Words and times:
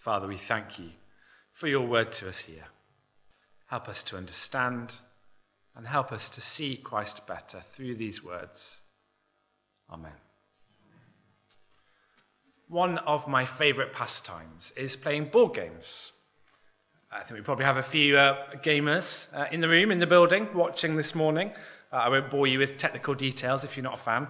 Father, 0.00 0.26
we 0.26 0.38
thank 0.38 0.78
you 0.78 0.88
for 1.52 1.68
your 1.68 1.86
word 1.86 2.10
to 2.14 2.28
us 2.28 2.38
here. 2.38 2.64
Help 3.66 3.86
us 3.86 4.02
to 4.04 4.16
understand 4.16 4.94
and 5.76 5.86
help 5.86 6.10
us 6.10 6.30
to 6.30 6.40
see 6.40 6.74
Christ 6.76 7.26
better 7.26 7.60
through 7.60 7.96
these 7.96 8.24
words. 8.24 8.80
Amen. 9.92 10.14
One 12.66 12.96
of 12.98 13.28
my 13.28 13.44
favourite 13.44 13.92
pastimes 13.92 14.72
is 14.74 14.96
playing 14.96 15.26
board 15.26 15.54
games. 15.54 16.12
I 17.12 17.22
think 17.22 17.38
we 17.38 17.42
probably 17.42 17.66
have 17.66 17.76
a 17.76 17.82
few 17.82 18.16
uh, 18.16 18.52
gamers 18.62 19.26
uh, 19.34 19.48
in 19.52 19.60
the 19.60 19.68
room, 19.68 19.90
in 19.90 19.98
the 19.98 20.06
building, 20.06 20.48
watching 20.54 20.96
this 20.96 21.14
morning. 21.14 21.52
Uh, 21.92 21.96
I 21.96 22.08
won't 22.08 22.30
bore 22.30 22.46
you 22.46 22.58
with 22.58 22.78
technical 22.78 23.14
details 23.14 23.64
if 23.64 23.76
you're 23.76 23.84
not 23.84 23.98
a 23.98 24.02
fan. 24.02 24.28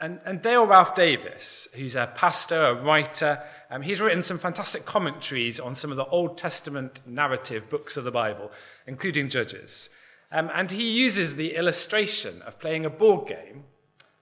Uh, 0.00 0.04
and, 0.04 0.20
and, 0.24 0.42
Dale 0.42 0.66
Ralph 0.66 0.94
Davis, 0.94 1.68
who's 1.74 1.96
a 1.96 2.12
pastor, 2.14 2.62
a 2.62 2.74
writer, 2.74 3.42
um, 3.70 3.82
he's 3.82 4.00
written 4.00 4.22
some 4.22 4.38
fantastic 4.38 4.84
commentaries 4.84 5.60
on 5.60 5.74
some 5.74 5.90
of 5.90 5.96
the 5.96 6.06
Old 6.06 6.38
Testament 6.38 7.00
narrative 7.06 7.68
books 7.70 7.96
of 7.96 8.04
the 8.04 8.10
Bible, 8.10 8.50
including 8.86 9.28
Judges. 9.28 9.90
Um, 10.32 10.50
and 10.54 10.70
he 10.70 10.90
uses 10.90 11.36
the 11.36 11.54
illustration 11.54 12.42
of 12.42 12.58
playing 12.58 12.84
a 12.84 12.90
board 12.90 13.28
game 13.28 13.64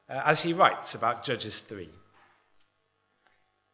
uh, 0.08 0.22
as 0.24 0.42
he 0.42 0.52
writes 0.52 0.94
about 0.94 1.24
Judges 1.24 1.60
3. 1.60 1.88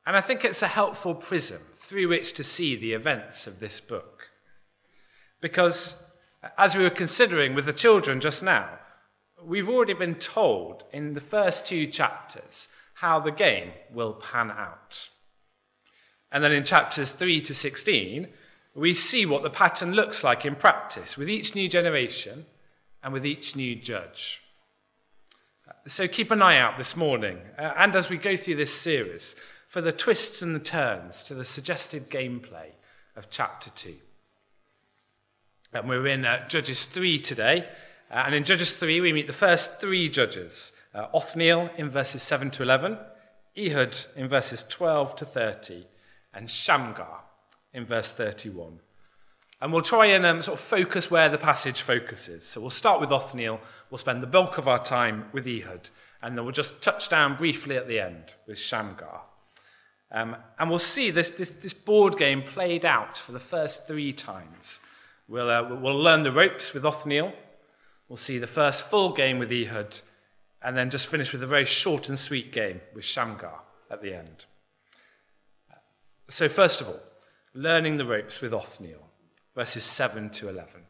And 0.06 0.16
I 0.16 0.20
think 0.20 0.44
it's 0.44 0.62
a 0.62 0.68
helpful 0.68 1.14
prism 1.14 1.62
through 1.74 2.08
which 2.08 2.34
to 2.34 2.44
see 2.44 2.76
the 2.76 2.92
events 2.92 3.46
of 3.46 3.60
this 3.60 3.80
book. 3.80 4.28
Because, 5.40 5.96
as 6.58 6.74
we 6.76 6.82
were 6.82 6.90
considering 6.90 7.54
with 7.54 7.66
the 7.66 7.72
children 7.72 8.20
just 8.20 8.42
now, 8.42 8.78
we've 9.46 9.68
already 9.68 9.94
been 9.94 10.14
told 10.16 10.84
in 10.92 11.14
the 11.14 11.20
first 11.20 11.66
two 11.66 11.86
chapters 11.86 12.68
how 12.94 13.20
the 13.20 13.30
game 13.30 13.72
will 13.92 14.14
pan 14.14 14.50
out. 14.50 15.10
And 16.30 16.42
then 16.42 16.52
in 16.52 16.64
chapters 16.64 17.12
3 17.12 17.40
to 17.42 17.54
16, 17.54 18.28
we 18.74 18.94
see 18.94 19.24
what 19.24 19.42
the 19.42 19.50
pattern 19.50 19.92
looks 19.92 20.24
like 20.24 20.44
in 20.44 20.56
practice 20.56 21.16
with 21.16 21.28
each 21.28 21.54
new 21.54 21.68
generation 21.68 22.46
and 23.02 23.12
with 23.12 23.24
each 23.24 23.54
new 23.54 23.76
judge. 23.76 24.40
So 25.86 26.08
keep 26.08 26.30
an 26.30 26.42
eye 26.42 26.58
out 26.58 26.78
this 26.78 26.96
morning, 26.96 27.38
uh, 27.58 27.72
and 27.76 27.94
as 27.94 28.08
we 28.08 28.16
go 28.16 28.36
through 28.36 28.56
this 28.56 28.74
series, 28.74 29.36
for 29.68 29.80
the 29.80 29.92
twists 29.92 30.40
and 30.40 30.54
the 30.54 30.60
turns 30.60 31.22
to 31.24 31.34
the 31.34 31.44
suggested 31.44 32.08
gameplay 32.10 32.70
of 33.16 33.30
chapter 33.30 33.70
2. 33.70 33.94
And 35.72 35.88
we're 35.88 36.06
in 36.06 36.24
uh, 36.24 36.46
Judges 36.48 36.86
3 36.86 37.18
today. 37.18 37.68
Uh, 38.14 38.22
and 38.26 38.34
in 38.36 38.44
Judges 38.44 38.70
3, 38.70 39.00
we 39.00 39.12
meet 39.12 39.26
the 39.26 39.32
first 39.32 39.80
three 39.80 40.08
judges 40.08 40.70
uh, 40.94 41.08
Othniel 41.12 41.68
in 41.76 41.90
verses 41.90 42.22
7 42.22 42.48
to 42.52 42.62
11, 42.62 42.96
Ehud 43.58 43.98
in 44.14 44.28
verses 44.28 44.64
12 44.68 45.16
to 45.16 45.24
30, 45.24 45.84
and 46.32 46.48
Shamgar 46.48 47.22
in 47.72 47.84
verse 47.84 48.12
31. 48.12 48.78
And 49.60 49.72
we'll 49.72 49.82
try 49.82 50.06
and 50.06 50.24
um, 50.24 50.42
sort 50.44 50.60
of 50.60 50.64
focus 50.64 51.10
where 51.10 51.28
the 51.28 51.38
passage 51.38 51.80
focuses. 51.80 52.46
So 52.46 52.60
we'll 52.60 52.70
start 52.70 53.00
with 53.00 53.10
Othniel, 53.10 53.60
we'll 53.90 53.98
spend 53.98 54.22
the 54.22 54.28
bulk 54.28 54.58
of 54.58 54.68
our 54.68 54.84
time 54.84 55.24
with 55.32 55.48
Ehud, 55.48 55.90
and 56.22 56.38
then 56.38 56.44
we'll 56.44 56.52
just 56.52 56.80
touch 56.80 57.08
down 57.08 57.36
briefly 57.36 57.76
at 57.76 57.88
the 57.88 57.98
end 57.98 58.34
with 58.46 58.60
Shamgar. 58.60 59.22
Um, 60.12 60.36
and 60.60 60.70
we'll 60.70 60.78
see 60.78 61.10
this, 61.10 61.30
this, 61.30 61.50
this, 61.50 61.72
board 61.72 62.16
game 62.16 62.42
played 62.42 62.84
out 62.84 63.16
for 63.16 63.32
the 63.32 63.40
first 63.40 63.88
three 63.88 64.12
times. 64.12 64.78
We'll, 65.26 65.50
uh, 65.50 65.74
we'll 65.74 65.98
learn 65.98 66.22
the 66.22 66.30
ropes 66.30 66.72
with 66.72 66.84
Othniel. 66.84 67.32
We'll 68.08 68.16
see 68.16 68.38
the 68.38 68.46
first 68.46 68.88
full 68.88 69.12
game 69.12 69.38
with 69.38 69.52
Ehud. 69.52 70.00
And 70.62 70.76
then 70.76 70.90
just 70.90 71.06
finish 71.06 71.32
with 71.32 71.42
a 71.42 71.46
very 71.46 71.66
short 71.66 72.08
and 72.08 72.18
sweet 72.18 72.52
game 72.52 72.80
with 72.94 73.04
Shamgar 73.04 73.60
at 73.90 74.00
the 74.00 74.14
end. 74.14 74.46
So, 76.30 76.48
first 76.48 76.80
of 76.80 76.88
all, 76.88 77.00
learning 77.52 77.98
the 77.98 78.06
ropes 78.06 78.40
with 78.40 78.54
Othniel, 78.54 79.10
verses 79.54 79.84
7 79.84 80.30
to 80.30 80.48
11. 80.48 80.80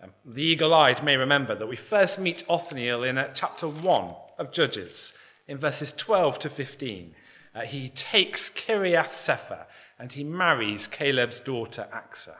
Um, 0.00 0.10
the 0.24 0.44
eagle 0.44 0.72
eyed 0.72 1.02
may 1.02 1.16
remember 1.16 1.56
that 1.56 1.66
we 1.66 1.74
first 1.74 2.20
meet 2.20 2.44
Othniel 2.48 3.02
in 3.02 3.18
uh, 3.18 3.32
chapter 3.34 3.66
1 3.66 4.14
of 4.38 4.52
Judges, 4.52 5.12
in 5.48 5.58
verses 5.58 5.92
12 5.92 6.38
to 6.40 6.50
15 6.50 7.14
uh, 7.56 7.62
he 7.62 7.88
takes 7.88 8.50
Kiriath 8.50 9.12
Sepher 9.12 9.64
and 9.98 10.12
he 10.12 10.22
marries 10.22 10.86
Caleb's 10.86 11.40
daughter 11.40 11.88
Achsah. 11.92 12.36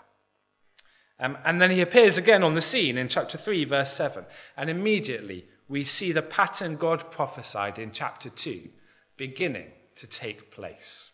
Um, 1.18 1.38
and 1.44 1.60
then 1.60 1.70
he 1.70 1.80
appears 1.80 2.18
again 2.18 2.42
on 2.42 2.54
the 2.54 2.60
scene 2.60 2.98
in 2.98 3.08
chapter 3.08 3.38
3, 3.38 3.64
verse 3.64 3.92
7. 3.92 4.26
And 4.56 4.68
immediately 4.68 5.46
we 5.68 5.84
see 5.84 6.12
the 6.12 6.22
pattern 6.22 6.76
God 6.76 7.10
prophesied 7.10 7.78
in 7.78 7.92
chapter 7.92 8.28
2 8.28 8.68
beginning 9.16 9.70
to 9.96 10.06
take 10.06 10.50
place. 10.50 11.12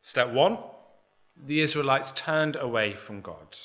Step 0.00 0.30
1 0.30 0.58
the 1.36 1.60
Israelites 1.60 2.12
turned 2.12 2.56
away 2.56 2.94
from 2.94 3.20
God. 3.20 3.56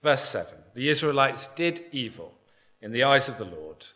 Verse 0.00 0.24
7 0.24 0.54
The 0.74 0.88
Israelites 0.88 1.48
did 1.54 1.84
evil 1.92 2.34
in 2.80 2.92
the 2.92 3.04
eyes 3.04 3.28
of 3.28 3.38
the 3.38 3.44
Lord. 3.44 3.86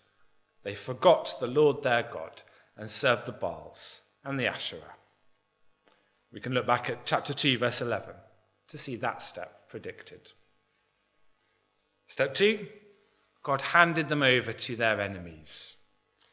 They 0.62 0.74
forgot 0.74 1.36
the 1.40 1.46
Lord 1.46 1.82
their 1.82 2.02
God 2.02 2.42
and 2.76 2.90
served 2.90 3.26
the 3.26 3.32
Baals 3.32 4.00
and 4.24 4.38
the 4.38 4.46
Asherah. 4.46 4.96
We 6.32 6.40
can 6.40 6.52
look 6.52 6.66
back 6.66 6.90
at 6.90 7.06
chapter 7.06 7.32
2, 7.32 7.58
verse 7.58 7.80
11, 7.80 8.14
to 8.68 8.78
see 8.78 8.96
that 8.96 9.22
step 9.22 9.68
predicted. 9.68 10.32
Step 12.08 12.34
2 12.34 12.66
God 13.42 13.62
handed 13.62 14.08
them 14.08 14.24
over 14.24 14.52
to 14.52 14.74
their 14.74 15.00
enemies. 15.00 15.76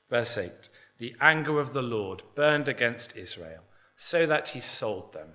Verse 0.09 0.35
8 0.37 0.69
The 0.97 1.15
anger 1.21 1.59
of 1.59 1.73
the 1.73 1.81
Lord 1.83 2.23
burned 2.35 2.67
against 2.67 3.15
Israel, 3.15 3.61
so 3.95 4.25
that 4.25 4.49
he 4.49 4.59
sold 4.59 5.13
them 5.13 5.29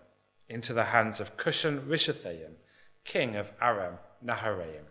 into 0.49 0.73
the 0.73 0.87
hands 0.87 1.21
of 1.21 1.37
Cushan 1.37 1.87
Rishathaim, 1.87 2.55
king 3.05 3.37
of 3.37 3.53
Aram 3.63 3.99
Naharaim, 4.25 4.87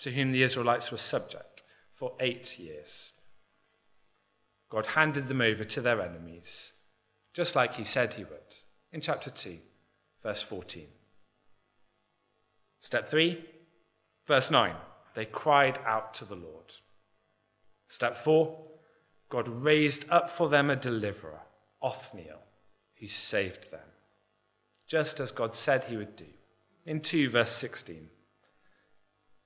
to 0.00 0.10
whom 0.10 0.32
the 0.32 0.42
Israelites 0.42 0.90
were 0.90 0.98
subject 0.98 1.62
for 1.94 2.14
eight 2.18 2.58
years. 2.58 3.12
God 4.70 4.86
handed 4.86 5.28
them 5.28 5.40
over 5.40 5.64
to 5.64 5.80
their 5.80 6.00
enemies, 6.00 6.72
just 7.32 7.54
like 7.54 7.74
he 7.74 7.84
said 7.84 8.14
he 8.14 8.24
would 8.24 8.56
in 8.90 9.00
chapter 9.00 9.30
2, 9.30 9.58
verse 10.22 10.42
14. 10.42 10.86
Step 12.82 13.06
3, 13.06 13.42
verse 14.26 14.50
9. 14.50 14.74
They 15.14 15.24
cried 15.24 15.78
out 15.86 16.12
to 16.14 16.26
the 16.26 16.34
Lord. 16.34 16.74
Step 17.88 18.16
4, 18.16 18.54
God 19.30 19.48
raised 19.48 20.04
up 20.10 20.30
for 20.30 20.50
them 20.50 20.68
a 20.68 20.76
deliverer, 20.76 21.40
Othniel, 21.82 22.42
who 23.00 23.08
saved 23.08 23.70
them, 23.70 23.80
just 24.86 25.20
as 25.20 25.32
God 25.32 25.54
said 25.54 25.84
he 25.84 25.96
would 25.96 26.16
do 26.16 26.26
in 26.84 27.00
2, 27.00 27.30
verse 27.30 27.52
16. 27.52 28.08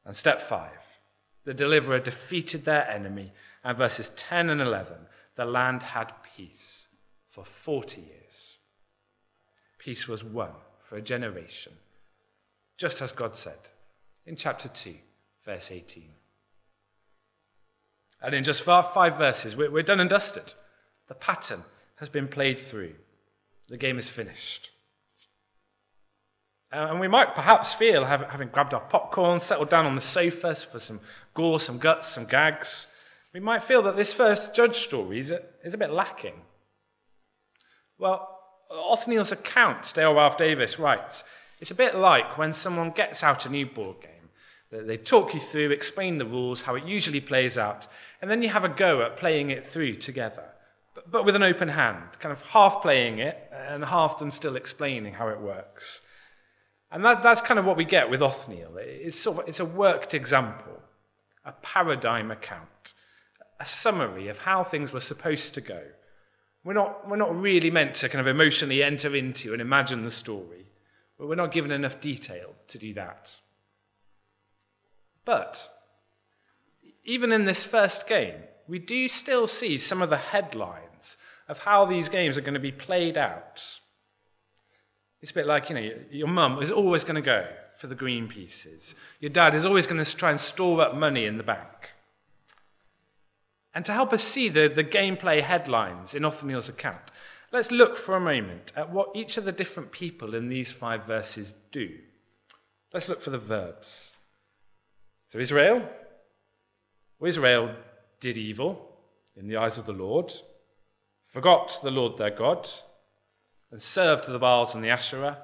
And 0.04 0.16
step 0.16 0.40
5, 0.40 0.70
the 1.44 1.54
deliverer 1.54 1.98
defeated 1.98 2.64
their 2.64 2.88
enemy, 2.88 3.32
and 3.62 3.76
verses 3.76 4.10
10 4.16 4.50
and 4.50 4.60
11 4.60 4.96
the 5.36 5.44
land 5.44 5.82
had 5.82 6.12
peace 6.36 6.88
for 7.28 7.44
40 7.44 8.00
years. 8.00 8.58
Peace 9.78 10.08
was 10.08 10.24
won 10.24 10.52
for 10.80 10.96
a 10.96 11.02
generation, 11.02 11.74
just 12.76 13.00
as 13.00 13.12
God 13.12 13.36
said 13.36 13.58
in 14.24 14.36
chapter 14.36 14.68
2, 14.68 14.94
verse 15.44 15.70
18. 15.70 16.08
And 18.22 18.34
in 18.34 18.44
just 18.44 18.62
five 18.62 19.16
verses, 19.18 19.56
we're 19.56 19.82
done 19.82 20.00
and 20.00 20.10
dusted. 20.10 20.54
The 21.08 21.14
pattern 21.14 21.64
has 21.96 22.08
been 22.08 22.28
played 22.28 22.58
through. 22.58 22.94
The 23.68 23.76
game 23.76 23.98
is 23.98 24.08
finished. 24.08 24.70
Uh, 26.72 26.88
and 26.90 27.00
we 27.00 27.08
might 27.08 27.34
perhaps 27.34 27.72
feel, 27.74 28.04
having 28.04 28.48
grabbed 28.48 28.74
our 28.74 28.80
popcorn, 28.80 29.38
settled 29.38 29.70
down 29.70 29.86
on 29.86 29.94
the 29.94 30.00
sofas 30.00 30.64
for 30.64 30.78
some 30.78 31.00
gore, 31.34 31.60
some 31.60 31.78
guts, 31.78 32.08
some 32.08 32.24
gags, 32.24 32.86
we 33.32 33.40
might 33.40 33.62
feel 33.62 33.82
that 33.82 33.96
this 33.96 34.14
first 34.14 34.54
judge 34.54 34.76
story 34.76 35.20
is 35.20 35.30
a, 35.30 35.42
is 35.62 35.74
a 35.74 35.78
bit 35.78 35.90
lacking. 35.90 36.40
Well, 37.98 38.40
Othniel's 38.70 39.30
account, 39.30 39.92
Dale 39.94 40.14
Ralph 40.14 40.38
Davis 40.38 40.78
writes, 40.78 41.22
it's 41.60 41.70
a 41.70 41.74
bit 41.74 41.94
like 41.96 42.38
when 42.38 42.52
someone 42.52 42.90
gets 42.90 43.22
out 43.22 43.46
a 43.46 43.50
new 43.50 43.66
board 43.66 44.00
game. 44.00 44.10
They 44.70 44.96
talk 44.96 45.32
you 45.32 45.40
through, 45.40 45.70
explain 45.70 46.18
the 46.18 46.26
rules, 46.26 46.62
how 46.62 46.74
it 46.74 46.84
usually 46.84 47.20
plays 47.20 47.56
out, 47.56 47.86
and 48.20 48.30
then 48.30 48.42
you 48.42 48.48
have 48.48 48.64
a 48.64 48.68
go 48.68 49.02
at 49.02 49.16
playing 49.16 49.50
it 49.50 49.64
through 49.64 49.96
together, 49.96 50.44
but, 51.10 51.24
with 51.24 51.36
an 51.36 51.42
open 51.42 51.68
hand, 51.68 52.02
kind 52.18 52.32
of 52.32 52.42
half 52.42 52.82
playing 52.82 53.18
it 53.18 53.50
and 53.52 53.84
half 53.84 54.18
them 54.18 54.30
still 54.30 54.56
explaining 54.56 55.14
how 55.14 55.28
it 55.28 55.40
works. 55.40 56.00
And 56.90 57.04
that, 57.04 57.22
that's 57.22 57.42
kind 57.42 57.58
of 57.58 57.64
what 57.64 57.76
we 57.76 57.84
get 57.84 58.10
with 58.10 58.22
Othniel. 58.22 58.76
It's, 58.78 59.18
sort 59.18 59.38
of, 59.38 59.48
it's 59.48 59.60
a 59.60 59.64
worked 59.64 60.14
example, 60.14 60.80
a 61.44 61.52
paradigm 61.52 62.30
account 62.30 62.94
a 63.58 63.66
summary 63.66 64.28
of 64.28 64.38
how 64.38 64.64
things 64.64 64.92
were 64.92 65.00
supposed 65.00 65.54
to 65.54 65.60
go. 65.60 65.82
We're 66.64 66.74
not, 66.74 67.08
we're 67.08 67.16
not 67.16 67.38
really 67.38 67.70
meant 67.70 67.94
to 67.96 68.08
kind 68.08 68.20
of 68.20 68.26
emotionally 68.26 68.82
enter 68.82 69.14
into 69.14 69.52
and 69.52 69.62
imagine 69.62 70.04
the 70.04 70.10
story, 70.10 70.65
but 71.18 71.28
we're 71.28 71.34
not 71.34 71.52
given 71.52 71.70
enough 71.70 72.00
detail 72.00 72.54
to 72.68 72.78
do 72.78 72.94
that. 72.94 73.36
But 75.24 75.70
even 77.04 77.32
in 77.32 77.44
this 77.44 77.64
first 77.64 78.06
game, 78.06 78.42
we 78.68 78.78
do 78.78 79.08
still 79.08 79.46
see 79.46 79.78
some 79.78 80.02
of 80.02 80.10
the 80.10 80.16
headlines 80.16 81.16
of 81.48 81.60
how 81.60 81.84
these 81.84 82.08
games 82.08 82.36
are 82.36 82.42
going 82.42 82.54
to 82.54 82.60
be 82.60 82.72
played 82.72 83.16
out. 83.16 83.80
It's 85.22 85.30
a 85.30 85.34
bit 85.34 85.46
like, 85.46 85.68
you 85.68 85.74
know, 85.74 85.90
your 86.10 86.28
mum 86.28 86.60
is 86.60 86.70
always 86.70 87.04
going 87.04 87.14
to 87.16 87.22
go 87.22 87.46
for 87.78 87.86
the 87.86 87.94
green 87.94 88.28
pieces. 88.28 88.94
Your 89.20 89.30
dad 89.30 89.54
is 89.54 89.64
always 89.64 89.86
going 89.86 90.02
to 90.02 90.16
try 90.16 90.30
and 90.30 90.40
store 90.40 90.80
up 90.80 90.94
money 90.94 91.26
in 91.26 91.36
the 91.36 91.42
bank. 91.42 91.90
And 93.74 93.84
to 93.84 93.92
help 93.92 94.12
us 94.12 94.24
see 94.24 94.48
the, 94.48 94.68
the 94.68 94.84
gameplay 94.84 95.42
headlines 95.42 96.14
in 96.14 96.24
Othniel's 96.24 96.68
account, 96.68 97.10
let's 97.52 97.70
look 97.70 97.96
for 97.96 98.16
a 98.16 98.20
moment 98.20 98.72
at 98.76 98.92
what 98.92 99.10
each 99.14 99.36
of 99.36 99.44
the 99.44 99.52
different 99.52 99.92
people 99.92 100.34
in 100.34 100.48
these 100.48 100.72
five 100.72 101.04
verses 101.04 101.54
do. 101.70 101.90
Let's 102.92 103.08
look 103.08 103.20
for 103.20 103.30
the 103.30 103.38
verbs. 103.38 104.12
So 105.28 105.38
Israel, 105.38 105.88
well, 107.18 107.28
Israel 107.28 107.74
did 108.20 108.38
evil 108.38 109.00
in 109.36 109.48
the 109.48 109.56
eyes 109.56 109.78
of 109.78 109.86
the 109.86 109.92
Lord, 109.92 110.32
forgot 111.26 111.78
the 111.82 111.90
Lord 111.90 112.16
their 112.16 112.30
God, 112.30 112.68
and 113.70 113.82
served 113.82 114.26
the 114.26 114.38
Baals 114.38 114.74
and 114.74 114.84
the 114.84 114.90
Asherah, 114.90 115.38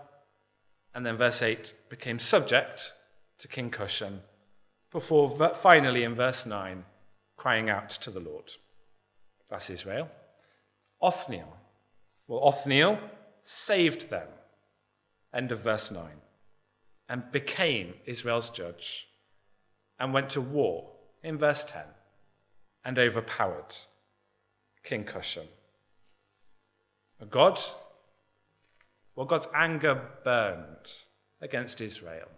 and 0.94 1.04
then 1.04 1.16
verse 1.16 1.42
8 1.42 1.74
became 1.88 2.18
subject 2.18 2.92
to 3.38 3.48
King 3.48 3.70
Cushan, 3.70 4.20
before 4.90 5.54
finally 5.54 6.04
in 6.04 6.14
verse 6.14 6.46
9 6.46 6.84
crying 7.36 7.68
out 7.68 7.90
to 7.90 8.10
the 8.10 8.20
Lord. 8.20 8.52
That's 9.50 9.68
Israel. 9.68 10.08
Othniel. 11.00 11.56
Well, 12.26 12.44
Othniel 12.44 12.98
saved 13.44 14.10
them. 14.10 14.28
End 15.34 15.52
of 15.52 15.60
verse 15.60 15.90
9. 15.90 16.04
And 17.08 17.30
became 17.32 17.94
Israel's 18.06 18.50
judge 18.50 19.08
and 19.98 20.12
went 20.12 20.30
to 20.30 20.40
war 20.40 20.90
in 21.22 21.38
verse 21.38 21.64
10 21.64 21.82
and 22.84 22.98
overpowered 22.98 23.76
King 24.82 25.04
Cushan. 25.04 25.46
God, 27.30 27.60
well, 29.14 29.26
God's 29.26 29.46
anger 29.54 30.00
burned 30.24 30.90
against 31.40 31.80
Israel 31.80 32.28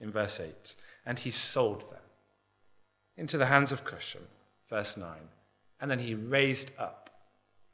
in 0.00 0.10
verse 0.10 0.38
8, 0.38 0.76
and 1.04 1.18
he 1.18 1.30
sold 1.30 1.82
them 1.90 1.98
into 3.16 3.36
the 3.36 3.46
hands 3.46 3.72
of 3.72 3.84
Cushan, 3.84 4.22
verse 4.70 4.96
9. 4.96 5.10
And 5.80 5.90
then 5.90 5.98
he 5.98 6.14
raised 6.14 6.70
up 6.78 7.10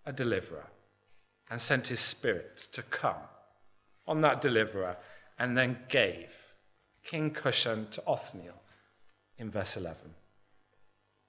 a 0.06 0.12
deliverer 0.12 0.68
and 1.50 1.60
sent 1.60 1.88
his 1.88 2.00
spirit 2.00 2.56
to 2.72 2.82
come 2.82 3.22
on 4.06 4.20
that 4.22 4.40
deliverer 4.40 4.96
and 5.38 5.56
then 5.56 5.78
gave 5.88 6.34
King 7.04 7.30
Cushan 7.30 7.90
to 7.90 8.02
Othniel 8.06 8.60
in 9.38 9.50
verse 9.50 9.76
11. 9.76 9.96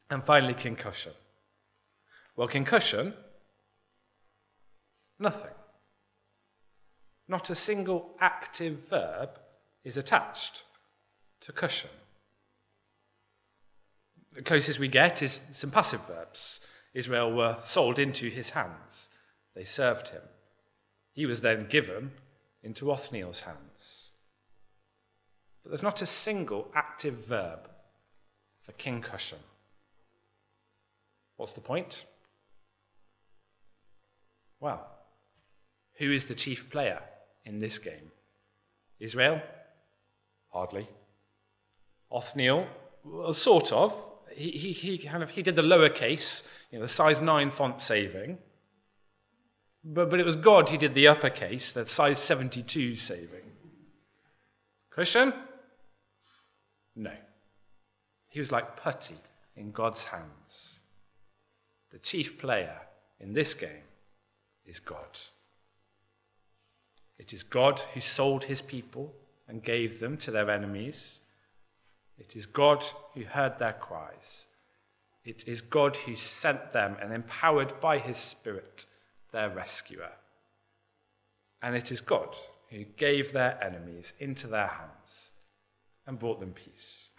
And 0.10 0.24
finally, 0.24 0.54
King 0.54 0.76
Cushan. 0.76 1.14
Well, 2.36 2.48
King 2.48 2.66
Cushan, 2.66 3.14
nothing. 5.20 5.52
Not 7.28 7.50
a 7.50 7.56
single 7.56 8.16
active 8.20 8.88
verb 8.90 9.40
is 9.84 9.98
attached 9.98 10.64
to 11.42 11.52
Cushan. 11.52 11.90
The 14.34 14.42
closest 14.42 14.80
we 14.80 14.90
get 14.90 15.22
is 15.22 15.42
some 15.52 15.72
passive 15.72 16.06
verbs. 16.08 16.60
Israel 16.94 17.32
were 17.34 17.58
sold 17.64 18.00
into 18.00 18.30
his 18.30 18.52
hands. 18.52 19.10
They 19.56 19.63
served 19.63 20.10
him. 20.10 20.22
He 21.13 21.25
was 21.25 21.42
then 21.42 21.68
given 21.68 22.12
into 22.62 22.92
Othniel's 22.92 23.42
hands. 23.42 24.10
But 25.63 25.69
there's 25.69 25.84
not 25.84 26.02
a 26.02 26.06
single 26.06 26.68
active 26.75 27.25
verb 27.25 27.69
for 28.63 28.74
King 28.74 29.02
Cushan. 29.02 29.40
What's 31.38 31.54
the 31.54 31.62
point? 31.62 32.06
Well, 34.60 34.86
who 35.96 36.12
is 36.12 36.25
the 36.25 36.36
chief 36.36 36.69
player 36.69 37.02
in 37.46 37.60
this 37.60 37.78
game? 37.80 38.12
Israel? 39.00 39.42
Hardly. 40.50 40.88
Othniel? 42.12 42.68
Well, 43.04 43.34
sort 43.34 43.72
of. 43.72 43.94
He, 44.31 44.52
he, 44.52 44.72
he, 44.74 44.98
kind 44.98 45.24
of 45.24 45.30
he 45.30 45.44
did 45.44 45.56
the 45.56 45.62
lowercase, 45.62 46.44
you 46.72 46.80
know, 46.80 46.86
the 46.86 46.92
size 46.92 47.22
9 47.22 47.52
font 47.52 47.80
saving. 47.80 48.38
But, 49.86 50.10
but 50.10 50.20
it 50.20 50.26
was 50.26 50.36
God 50.36 50.70
who 50.70 50.78
did 50.78 50.96
the 50.96 51.08
uppercase, 51.08 51.72
the 51.72 51.86
size 51.86 52.18
72 52.20 52.96
saving. 52.96 53.30
Cushan? 54.90 55.34
No. 56.96 57.12
He 58.30 58.40
was 58.40 58.52
like 58.52 58.78
putty 58.78 59.20
in 59.56 59.72
God's 59.72 60.06
hands. 60.06 60.80
The 61.92 62.00
chief 62.00 62.40
player 62.40 62.82
in 63.20 63.34
this 63.34 63.54
game 63.54 63.86
is 64.66 64.80
God. 64.80 65.20
It 67.20 67.31
is 67.31 67.44
God 67.44 67.81
who 67.94 68.02
sold 68.02 68.46
his 68.46 68.62
people 68.62 69.14
and 69.48 69.64
gave 69.64 70.00
them 70.00 70.18
to 70.18 70.31
their 70.31 70.50
enemies. 70.50 71.20
It 72.18 72.36
is 72.36 72.48
God 72.48 72.84
who 73.14 73.24
heard 73.24 73.60
their 73.60 73.74
cries. 73.74 74.48
It 75.24 75.48
is 75.48 75.62
God 75.62 75.96
who 75.96 76.16
sent 76.16 76.74
them 76.74 76.98
and 77.02 77.14
empowered 77.14 77.80
by 77.80 78.00
his 78.00 78.18
Spirit 78.18 78.86
their 79.36 79.50
rescuer. 79.50 80.12
And 81.62 81.76
it 81.76 81.92
is 81.92 82.00
God 82.00 82.36
who 82.70 82.86
gave 82.96 83.34
their 83.34 83.62
enemies 83.62 84.14
into 84.18 84.48
their 84.48 84.68
hands 84.68 85.32
and 86.08 86.18
brought 86.18 86.40
them 86.40 86.54
peace. 86.54 87.10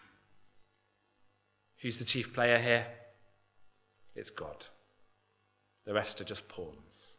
Who's 1.82 1.98
the 1.98 2.04
chief 2.06 2.32
player 2.32 2.58
here? 2.58 2.86
It's 4.14 4.30
God. 4.30 4.64
The 5.84 5.92
rest 5.92 6.20
are 6.22 6.24
just 6.24 6.48
pawns. 6.48 7.14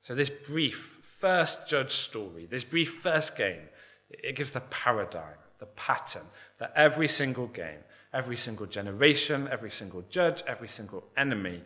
So, 0.00 0.14
this 0.14 0.30
brief 0.30 0.98
first 1.02 1.66
judge 1.66 1.92
story, 1.92 2.46
this 2.46 2.64
brief 2.64 2.94
first 2.94 3.36
game, 3.36 3.68
it 4.08 4.34
gives 4.34 4.50
the 4.50 4.60
paradigm, 4.60 5.36
the 5.58 5.66
pattern 5.66 6.26
that 6.58 6.72
every 6.74 7.08
single 7.08 7.48
game, 7.48 7.84
every 8.14 8.36
single 8.36 8.66
generation, 8.66 9.46
every 9.50 9.70
single 9.70 10.04
judge, 10.08 10.42
every 10.46 10.68
single 10.68 11.04
enemy 11.16 11.62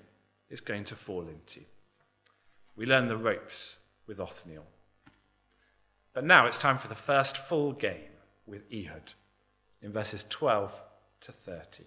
is 0.51 0.61
going 0.61 0.85
to 0.85 0.97
fall 0.97 1.23
into. 1.23 1.61
We 2.77 2.87
learn 2.87 3.09
the 3.09 3.17
ropes 3.17 3.79
with 4.07 4.21
Othniel. 4.21 4.65
But 6.15 6.25
now 6.25 6.47
it's 6.47 6.59
time 6.59 6.79
for 6.79 6.89
the 6.89 6.95
first 6.95 7.37
full 7.37 7.73
game 7.73 8.17
with 8.47 8.63
Ehud 8.73 9.13
in 9.83 9.93
verses 9.93 10.25
12 10.29 10.83
to 11.23 11.33
30. 11.33 11.85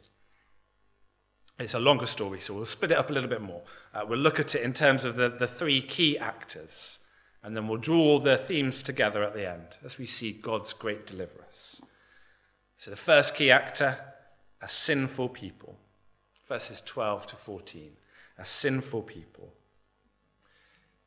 It's 1.59 1.73
a 1.73 1.79
longer 1.79 2.05
story, 2.05 2.39
so 2.39 2.53
we'll 2.53 2.65
split 2.65 2.91
it 2.91 2.97
up 2.97 3.09
a 3.09 3.13
little 3.13 3.29
bit 3.29 3.41
more. 3.41 3.61
Uh, 3.93 4.03
we'll 4.07 4.19
look 4.19 4.39
at 4.39 4.55
it 4.55 4.63
in 4.63 4.73
terms 4.73 5.05
of 5.05 5.15
the, 5.15 5.29
the 5.29 5.47
three 5.47 5.81
key 5.81 6.17
actors, 6.17 6.99
and 7.43 7.55
then 7.55 7.67
we'll 7.67 7.77
draw 7.77 8.19
the 8.19 8.37
themes 8.37 8.81
together 8.81 9.23
at 9.23 9.33
the 9.33 9.49
end 9.49 9.77
as 9.83 9.97
we 9.97 10.05
see 10.05 10.31
God's 10.31 10.73
great 10.73 11.05
deliverance. 11.05 11.81
So, 12.77 12.89
the 12.89 12.97
first 12.97 13.35
key 13.35 13.51
actor, 13.51 13.99
a 14.61 14.67
sinful 14.67 15.29
people. 15.29 15.77
Verses 16.47 16.81
12 16.81 17.27
to 17.27 17.35
14. 17.35 17.91
A 18.41 18.45
sinful 18.45 19.03
people. 19.03 19.53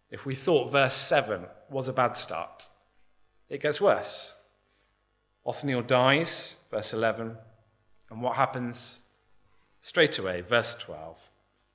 If 0.08 0.24
we 0.24 0.36
thought 0.36 0.70
verse 0.70 0.94
7 0.94 1.46
was 1.68 1.88
a 1.88 1.92
bad 1.92 2.16
start, 2.16 2.68
it 3.48 3.60
gets 3.60 3.80
worse. 3.80 4.34
Othniel 5.44 5.82
dies, 5.82 6.54
verse 6.70 6.92
11, 6.92 7.36
and 8.10 8.22
what 8.22 8.36
happens? 8.36 9.00
Straight 9.82 10.16
away, 10.18 10.42
verse 10.42 10.76
12 10.76 11.30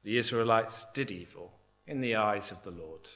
the 0.06 0.18
Israelites 0.18 0.86
did 0.94 1.12
evil 1.12 1.52
in 1.86 2.00
the 2.00 2.16
eyes 2.16 2.52
of 2.52 2.64
the 2.64 2.72
Lord. 2.72 3.10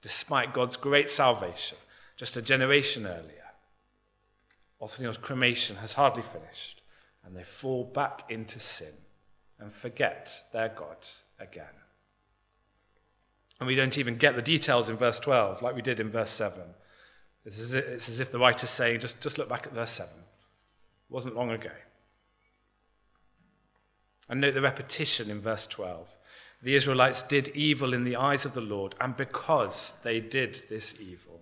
Despite 0.00 0.52
God's 0.52 0.76
great 0.76 1.08
salvation, 1.08 1.78
just 2.16 2.36
a 2.36 2.42
generation 2.42 3.06
earlier, 3.06 3.52
Othniel's 4.80 5.16
cremation 5.16 5.76
has 5.76 5.92
hardly 5.92 6.24
finished, 6.24 6.82
and 7.24 7.36
they 7.36 7.44
fall 7.44 7.84
back 7.84 8.24
into 8.28 8.58
sin 8.58 8.94
and 9.62 9.72
forget 9.72 10.44
their 10.52 10.68
God 10.68 10.96
again. 11.38 11.64
And 13.60 13.66
we 13.68 13.76
don't 13.76 13.96
even 13.96 14.16
get 14.16 14.34
the 14.34 14.42
details 14.42 14.90
in 14.90 14.96
verse 14.96 15.20
12 15.20 15.62
like 15.62 15.76
we 15.76 15.82
did 15.82 16.00
in 16.00 16.10
verse 16.10 16.30
7. 16.30 16.60
It's 17.44 17.60
as 17.60 17.74
if, 17.74 17.86
it's 17.86 18.08
as 18.08 18.20
if 18.20 18.32
the 18.32 18.38
writer's 18.38 18.70
saying, 18.70 19.00
just, 19.00 19.20
just 19.20 19.38
look 19.38 19.48
back 19.48 19.66
at 19.66 19.72
verse 19.72 19.92
7. 19.92 20.12
It 20.12 21.12
wasn't 21.12 21.36
long 21.36 21.50
ago. 21.50 21.70
And 24.28 24.40
note 24.40 24.54
the 24.54 24.62
repetition 24.62 25.30
in 25.30 25.40
verse 25.40 25.66
12. 25.66 26.08
The 26.62 26.74
Israelites 26.74 27.22
did 27.22 27.48
evil 27.48 27.94
in 27.94 28.04
the 28.04 28.16
eyes 28.16 28.44
of 28.44 28.54
the 28.54 28.60
Lord, 28.60 28.94
and 29.00 29.16
because 29.16 29.94
they 30.02 30.20
did 30.20 30.62
this 30.68 30.94
evil. 31.00 31.40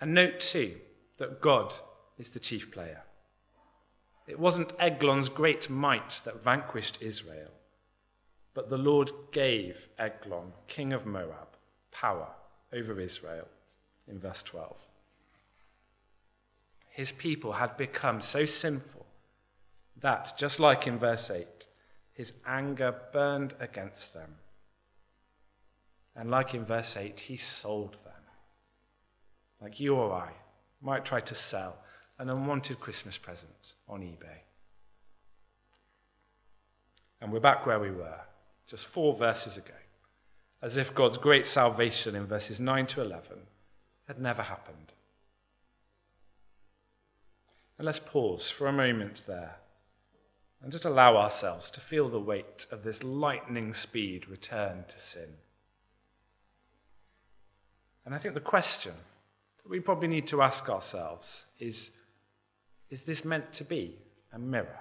And 0.00 0.14
note 0.14 0.40
too 0.40 0.76
that 1.18 1.40
God 1.40 1.72
is 2.18 2.30
the 2.30 2.40
chief 2.40 2.72
player. 2.72 3.02
It 4.30 4.38
wasn't 4.38 4.74
Eglon's 4.78 5.28
great 5.28 5.68
might 5.68 6.20
that 6.24 6.40
vanquished 6.40 6.98
Israel, 7.00 7.50
but 8.54 8.68
the 8.68 8.78
Lord 8.78 9.10
gave 9.32 9.88
Eglon, 9.98 10.52
king 10.68 10.92
of 10.92 11.04
Moab, 11.04 11.48
power 11.90 12.28
over 12.72 13.00
Israel 13.00 13.48
in 14.06 14.20
verse 14.20 14.44
12. 14.44 14.76
His 16.90 17.10
people 17.10 17.54
had 17.54 17.76
become 17.76 18.20
so 18.20 18.44
sinful 18.44 19.04
that, 19.96 20.34
just 20.36 20.60
like 20.60 20.86
in 20.86 20.96
verse 20.96 21.28
8, 21.28 21.66
his 22.12 22.32
anger 22.46 22.94
burned 23.12 23.54
against 23.58 24.14
them. 24.14 24.36
And 26.14 26.30
like 26.30 26.54
in 26.54 26.64
verse 26.64 26.96
8, 26.96 27.18
he 27.18 27.36
sold 27.36 27.94
them. 28.04 28.22
Like 29.60 29.80
you 29.80 29.96
or 29.96 30.12
I 30.12 30.30
might 30.80 31.04
try 31.04 31.20
to 31.20 31.34
sell 31.34 31.78
an 32.20 32.28
unwanted 32.28 32.78
Christmas 32.78 33.16
present 33.16 33.72
on 33.88 34.02
eBay. 34.02 34.42
And 37.18 37.32
we're 37.32 37.40
back 37.40 37.64
where 37.64 37.80
we 37.80 37.90
were, 37.90 38.20
just 38.66 38.86
four 38.86 39.16
verses 39.16 39.56
ago, 39.56 39.72
as 40.60 40.76
if 40.76 40.94
God's 40.94 41.16
great 41.16 41.46
salvation 41.46 42.14
in 42.14 42.26
verses 42.26 42.60
9 42.60 42.86
to 42.88 43.00
11 43.00 43.38
had 44.06 44.20
never 44.20 44.42
happened. 44.42 44.92
And 47.78 47.86
let's 47.86 48.00
pause 48.00 48.50
for 48.50 48.66
a 48.66 48.72
moment 48.72 49.22
there 49.26 49.56
and 50.62 50.70
just 50.70 50.84
allow 50.84 51.16
ourselves 51.16 51.70
to 51.70 51.80
feel 51.80 52.10
the 52.10 52.20
weight 52.20 52.66
of 52.70 52.82
this 52.82 53.02
lightning 53.02 53.72
speed 53.72 54.28
return 54.28 54.84
to 54.88 54.98
sin. 54.98 55.38
And 58.04 58.14
I 58.14 58.18
think 58.18 58.34
the 58.34 58.40
question 58.40 58.92
that 59.62 59.70
we 59.70 59.80
probably 59.80 60.08
need 60.08 60.26
to 60.26 60.42
ask 60.42 60.68
ourselves 60.68 61.46
is 61.58 61.92
is 62.90 63.04
this 63.04 63.24
meant 63.24 63.52
to 63.54 63.64
be 63.64 63.96
a 64.32 64.38
mirror? 64.38 64.78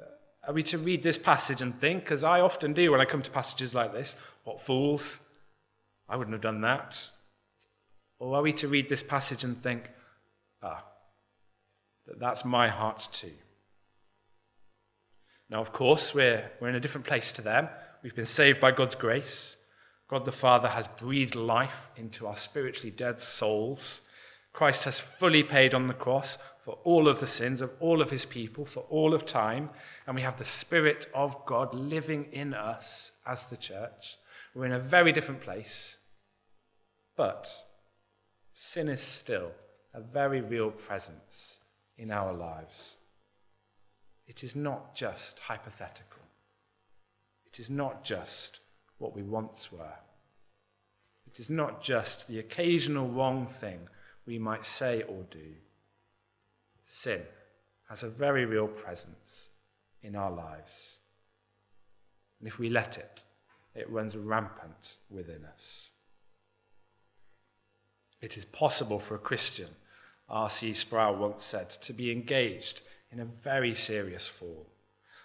Uh, 0.00 0.04
are 0.48 0.54
we 0.54 0.62
to 0.64 0.78
read 0.78 1.02
this 1.02 1.18
passage 1.18 1.60
and 1.62 1.78
think, 1.80 2.10
as 2.10 2.24
I 2.24 2.40
often 2.40 2.72
do 2.72 2.90
when 2.90 3.00
I 3.00 3.04
come 3.04 3.22
to 3.22 3.30
passages 3.30 3.74
like 3.74 3.92
this, 3.92 4.16
what 4.44 4.60
fools? 4.60 5.20
I 6.08 6.16
wouldn't 6.16 6.34
have 6.34 6.42
done 6.42 6.62
that. 6.62 7.10
Or 8.18 8.36
are 8.36 8.42
we 8.42 8.52
to 8.54 8.68
read 8.68 8.88
this 8.88 9.02
passage 9.02 9.44
and 9.44 9.62
think, 9.62 9.90
ah, 10.62 10.84
that 12.06 12.18
that's 12.18 12.44
my 12.44 12.68
heart 12.68 13.08
too? 13.12 13.32
Now, 15.48 15.60
of 15.60 15.72
course, 15.72 16.14
we're, 16.14 16.50
we're 16.60 16.68
in 16.68 16.76
a 16.76 16.80
different 16.80 17.06
place 17.06 17.32
to 17.32 17.42
them. 17.42 17.68
We've 18.02 18.14
been 18.14 18.26
saved 18.26 18.60
by 18.60 18.70
God's 18.70 18.94
grace. 18.94 19.56
God 20.08 20.24
the 20.24 20.32
Father 20.32 20.68
has 20.68 20.88
breathed 20.88 21.34
life 21.34 21.90
into 21.96 22.26
our 22.26 22.36
spiritually 22.36 22.90
dead 22.90 23.20
souls. 23.20 24.00
Christ 24.52 24.84
has 24.84 25.00
fully 25.00 25.42
paid 25.42 25.74
on 25.74 25.86
the 25.86 25.94
cross 25.94 26.36
for 26.64 26.78
all 26.84 27.08
of 27.08 27.20
the 27.20 27.26
sins 27.26 27.60
of 27.60 27.70
all 27.80 28.02
of 28.02 28.10
his 28.10 28.24
people 28.24 28.64
for 28.64 28.80
all 28.90 29.14
of 29.14 29.24
time. 29.24 29.70
And 30.06 30.16
we 30.16 30.22
have 30.22 30.38
the 30.38 30.44
Spirit 30.44 31.06
of 31.14 31.46
God 31.46 31.72
living 31.72 32.26
in 32.32 32.52
us 32.54 33.12
as 33.26 33.46
the 33.46 33.56
church. 33.56 34.16
We're 34.54 34.66
in 34.66 34.72
a 34.72 34.80
very 34.80 35.12
different 35.12 35.40
place. 35.40 35.98
But 37.16 37.48
sin 38.54 38.88
is 38.88 39.00
still 39.00 39.52
a 39.94 40.00
very 40.00 40.40
real 40.40 40.70
presence 40.70 41.60
in 41.96 42.10
our 42.10 42.32
lives. 42.32 42.96
It 44.26 44.44
is 44.44 44.54
not 44.54 44.94
just 44.94 45.38
hypothetical. 45.38 46.22
It 47.46 47.58
is 47.58 47.70
not 47.70 48.04
just 48.04 48.60
what 48.98 49.14
we 49.14 49.22
once 49.22 49.72
were. 49.72 49.98
It 51.26 51.40
is 51.40 51.50
not 51.50 51.82
just 51.82 52.28
the 52.28 52.38
occasional 52.38 53.08
wrong 53.08 53.46
thing 53.46 53.88
we 54.30 54.38
might 54.38 54.64
say 54.64 55.02
or 55.02 55.24
do. 55.28 55.56
Sin 56.86 57.20
has 57.88 58.04
a 58.04 58.08
very 58.08 58.44
real 58.44 58.68
presence 58.68 59.48
in 60.04 60.14
our 60.14 60.30
lives. 60.30 60.98
And 62.38 62.46
if 62.46 62.60
we 62.60 62.70
let 62.70 62.96
it, 62.96 63.24
it 63.74 63.90
runs 63.90 64.16
rampant 64.16 64.98
within 65.10 65.44
us. 65.44 65.90
It 68.20 68.38
is 68.38 68.44
possible 68.44 69.00
for 69.00 69.16
a 69.16 69.18
Christian, 69.18 69.70
R.C. 70.28 70.74
Sproul 70.74 71.16
once 71.16 71.42
said, 71.42 71.68
to 71.70 71.92
be 71.92 72.12
engaged 72.12 72.82
in 73.10 73.18
a 73.18 73.24
very 73.24 73.74
serious 73.74 74.28
fall. 74.28 74.68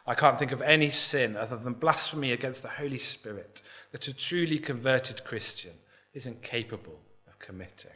I 0.08 0.16
can't 0.16 0.40
think 0.40 0.52
of 0.52 0.64
any 0.64 0.90
sin 0.90 1.38
other 1.38 1.58
than 1.58 1.74
blasphemy 1.74 2.32
against 2.32 2.64
the 2.64 2.70
Holy 2.70 2.98
Spirit 2.98 3.62
that 3.92 4.08
a 4.08 4.14
truly 4.16 4.58
converted 4.58 5.24
Christian 5.24 5.74
isn't 6.16 6.42
capable 6.42 7.02
of 7.28 7.38
committing. 7.38 7.92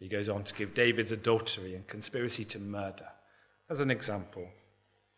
He 0.00 0.08
goes 0.08 0.30
on 0.30 0.44
to 0.44 0.54
give 0.54 0.74
David's 0.74 1.12
adultery 1.12 1.74
and 1.74 1.86
conspiracy 1.86 2.44
to 2.46 2.58
murder 2.58 3.06
as 3.68 3.80
an 3.80 3.90
example, 3.90 4.48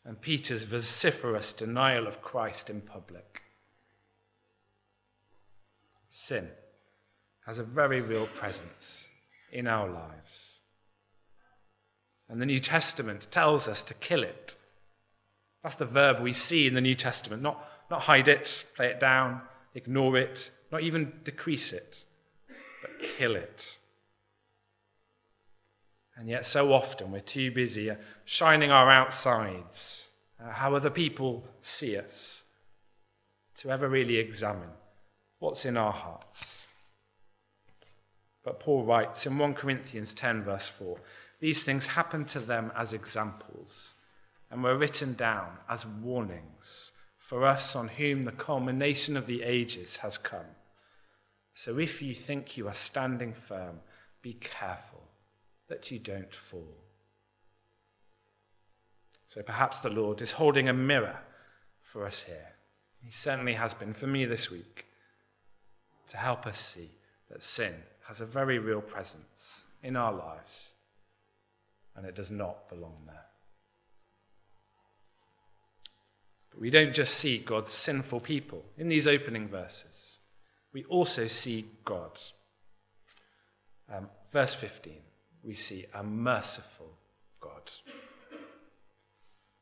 and 0.05 0.21
Peter's 0.21 0.65
vociferous 0.65 1.53
denial 1.53 2.07
of 2.07 2.21
Christ 2.21 2.69
in 2.69 2.83
public. 2.83 3.43
Sin 6.11 6.49
has 7.47 7.59
a 7.59 7.65
very 7.65 8.01
real 8.01 8.27
presence 8.27 9.09
in 9.53 9.67
our 9.67 9.89
lives. 9.89 10.59
And 12.29 12.43
the 12.43 12.47
New 12.47 12.61
Testament 12.61 13.29
tells 13.31 13.69
us 13.69 13.83
to 13.85 13.95
kill 13.95 14.23
it. 14.23 14.57
That's 15.63 15.77
the 15.77 15.85
verb 15.85 16.21
we 16.21 16.33
see 16.33 16.67
in 16.67 16.75
the 16.75 16.81
New 16.81 16.97
Testament. 16.97 17.41
Not, 17.41 17.65
not 17.91 18.03
hide 18.03 18.29
it, 18.29 18.65
play 18.75 18.89
it 18.89 19.01
down, 19.01 19.43
ignore 19.75 20.17
it, 20.17 20.51
not 20.73 20.83
even 20.83 21.13
decrease 21.25 21.73
it, 21.73 22.05
but 22.81 23.01
kill 23.01 23.37
it. 23.37 23.79
And 26.17 26.29
yet, 26.29 26.45
so 26.45 26.73
often, 26.73 27.11
we're 27.11 27.21
too 27.21 27.51
busy 27.51 27.91
shining 28.25 28.71
our 28.71 28.91
outsides, 28.91 30.09
how 30.39 30.75
other 30.75 30.91
people 30.91 31.45
see 31.63 31.97
us, 31.97 32.45
to 33.59 33.71
ever 33.71 33.89
really 33.89 34.19
examine 34.19 34.71
what's 35.39 35.65
in 35.65 35.77
our 35.77 35.93
hearts. 35.93 36.67
But 38.45 38.61
Paul 38.61 38.85
writes 38.85 39.25
in 39.27 39.39
1 39.39 39.55
Corinthians 39.55 40.15
10, 40.15 40.43
verse 40.43 40.69
4 40.69 40.99
these 41.43 41.65
things 41.65 41.87
happened 41.87 42.29
to 42.29 42.39
them 42.39 42.71
as 42.77 42.93
examples 42.93 43.95
and 44.49 44.63
were 44.63 44.77
written 44.77 45.15
down 45.15 45.59
as 45.69 45.85
warnings 45.85 46.93
for 47.19 47.45
us 47.45 47.75
on 47.75 47.89
whom 47.89 48.23
the 48.23 48.31
culmination 48.31 49.17
of 49.17 49.27
the 49.27 49.43
ages 49.43 49.97
has 49.97 50.19
come. 50.19 50.55
So 51.53 51.81
if 51.81 52.01
you 52.01 52.15
think 52.15 52.57
you 52.57 52.69
are 52.69 52.75
standing 52.75 53.35
firm, 53.35 53.81
be 54.23 54.35
careful 54.35 55.02
that 55.69 55.91
you 55.91 55.99
don't 55.99 56.35
fall. 56.35 56.77
So 59.27 59.43
perhaps 59.43 59.81
the 59.81 59.91
Lord 59.91 60.21
is 60.21 60.33
holding 60.33 60.69
a 60.69 60.75
mirror 60.75 61.21
for 61.81 62.07
us 62.07 62.23
here. 62.23 62.53
He 63.03 63.11
certainly 63.11 63.55
has 63.55 63.75
been 63.75 63.95
for 63.95 64.07
me 64.07 64.25
this 64.25 64.51
week 64.51 64.87
to 66.09 66.17
help 66.17 66.47
us 66.47 66.61
see 66.61 66.91
that 67.31 67.43
sin 67.43 67.75
has 68.07 68.21
a 68.21 68.27
very 68.27 68.59
real 68.59 68.83
presence 68.83 69.65
in 69.83 69.97
our 69.97 70.13
lives 70.13 70.75
and 71.97 72.07
it 72.07 72.15
does 72.15 72.31
not 72.31 72.69
belong 72.69 72.97
there. 73.07 73.27
But 76.51 76.61
we 76.61 76.71
don't 76.71 76.95
just 76.95 77.15
see 77.15 77.39
God's 77.39 77.73
sinful 77.73 78.21
people 78.21 78.65
in 78.77 78.89
these 78.89 79.07
opening 79.07 79.49
verses, 79.49 80.19
we 80.73 80.85
also 80.85 81.27
see 81.27 81.67
God. 81.85 82.21
Um, 83.91 84.09
verse 84.31 84.55
15, 84.55 84.95
we 85.43 85.55
see 85.55 85.87
a 85.95 86.03
merciful 86.03 86.99
God. 87.41 87.71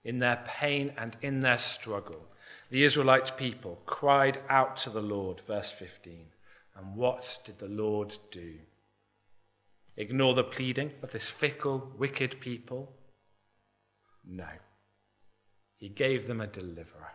In 0.04 0.18
their 0.18 0.42
pain 0.46 0.92
and 0.96 1.16
in 1.22 1.40
their 1.40 1.58
struggle, 1.58 2.26
the 2.70 2.84
Israelite 2.84 3.36
people 3.36 3.80
cried 3.86 4.38
out 4.48 4.76
to 4.78 4.90
the 4.90 5.02
Lord, 5.02 5.40
verse 5.40 5.70
15. 5.70 6.26
And 6.76 6.96
what 6.96 7.40
did 7.44 7.58
the 7.58 7.68
Lord 7.68 8.16
do? 8.30 8.54
ignore 10.00 10.34
the 10.34 10.42
pleading 10.42 10.92
of 11.02 11.12
this 11.12 11.28
fickle, 11.28 11.92
wicked 11.98 12.40
people? 12.40 12.90
No. 14.26 14.48
He 15.76 15.90
gave 15.90 16.26
them 16.26 16.40
a 16.40 16.46
deliverer 16.46 17.12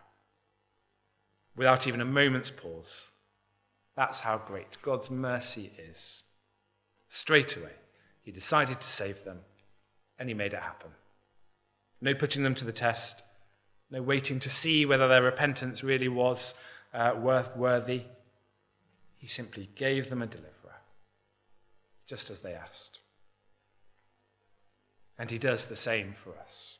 without 1.56 1.88
even 1.88 2.00
a 2.00 2.04
moment's 2.04 2.50
pause. 2.50 3.10
That's 3.96 4.20
how 4.20 4.38
great 4.38 4.78
God's 4.82 5.10
mercy 5.10 5.72
is. 5.90 6.22
Straight 7.08 7.56
away, 7.56 7.72
he 8.26 8.32
decided 8.32 8.80
to 8.80 8.88
save 8.88 9.22
them, 9.22 9.38
and 10.18 10.28
he 10.28 10.34
made 10.34 10.52
it 10.52 10.60
happen. 10.60 10.90
No 12.00 12.12
putting 12.12 12.42
them 12.42 12.56
to 12.56 12.64
the 12.64 12.72
test, 12.72 13.22
no 13.88 14.02
waiting 14.02 14.40
to 14.40 14.50
see 14.50 14.84
whether 14.84 15.06
their 15.06 15.22
repentance 15.22 15.84
really 15.84 16.08
was 16.08 16.52
uh, 16.92 17.12
worth 17.16 17.56
worthy. 17.56 18.02
He 19.16 19.28
simply 19.28 19.70
gave 19.76 20.10
them 20.10 20.22
a 20.22 20.26
deliverer 20.26 20.50
just 22.04 22.28
as 22.28 22.40
they 22.40 22.52
asked. 22.52 22.98
And 25.16 25.30
he 25.30 25.38
does 25.38 25.66
the 25.66 25.76
same 25.76 26.12
for 26.12 26.36
us. 26.36 26.78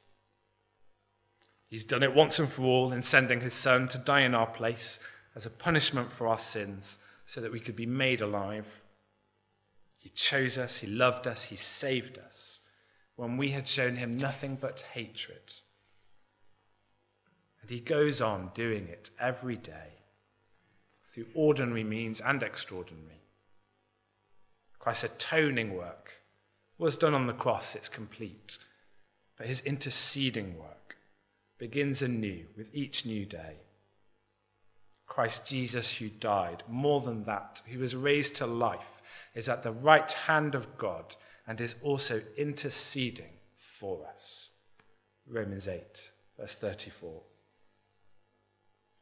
He's 1.68 1.84
done 1.84 2.02
it 2.02 2.14
once 2.14 2.40
and 2.40 2.48
for 2.48 2.62
all 2.62 2.92
in 2.92 3.02
sending 3.02 3.40
his 3.40 3.54
son 3.54 3.86
to 3.88 3.98
die 3.98 4.22
in 4.22 4.34
our 4.34 4.48
place 4.48 4.98
as 5.36 5.46
a 5.46 5.50
punishment 5.50 6.10
for 6.10 6.26
our 6.26 6.40
sins 6.40 6.98
so 7.24 7.40
that 7.40 7.52
we 7.52 7.60
could 7.60 7.76
be 7.76 7.86
made 7.86 8.20
alive. 8.20 8.82
He 10.06 10.12
chose 10.12 10.56
us, 10.56 10.76
he 10.76 10.86
loved 10.86 11.26
us, 11.26 11.42
he 11.42 11.56
saved 11.56 12.16
us 12.16 12.60
when 13.16 13.36
we 13.36 13.50
had 13.50 13.66
shown 13.66 13.96
him 13.96 14.16
nothing 14.16 14.54
but 14.54 14.84
hatred. 14.92 15.52
And 17.60 17.68
he 17.68 17.80
goes 17.80 18.20
on 18.20 18.52
doing 18.54 18.86
it 18.86 19.10
every 19.18 19.56
day 19.56 20.04
through 21.08 21.26
ordinary 21.34 21.82
means 21.82 22.20
and 22.20 22.40
extraordinary. 22.40 23.24
Christ's 24.78 25.02
atoning 25.02 25.74
work 25.74 26.22
was 26.78 26.96
done 26.96 27.12
on 27.12 27.26
the 27.26 27.32
cross, 27.32 27.74
it's 27.74 27.88
complete. 27.88 28.58
But 29.36 29.48
his 29.48 29.60
interceding 29.62 30.56
work 30.56 30.98
begins 31.58 32.00
anew 32.00 32.46
with 32.56 32.72
each 32.72 33.04
new 33.04 33.24
day. 33.26 33.56
Christ 35.08 35.48
Jesus, 35.48 35.96
who 35.96 36.10
died, 36.10 36.62
more 36.68 37.00
than 37.00 37.24
that, 37.24 37.62
who 37.66 37.80
was 37.80 37.96
raised 37.96 38.36
to 38.36 38.46
life, 38.46 38.95
is 39.36 39.48
at 39.50 39.62
the 39.62 39.70
right 39.70 40.10
hand 40.10 40.54
of 40.54 40.78
God 40.78 41.14
and 41.46 41.60
is 41.60 41.76
also 41.82 42.22
interceding 42.36 43.34
for 43.78 44.04
us. 44.16 44.50
Romans 45.28 45.68
8, 45.68 45.82
verse 46.40 46.56
34. 46.56 47.20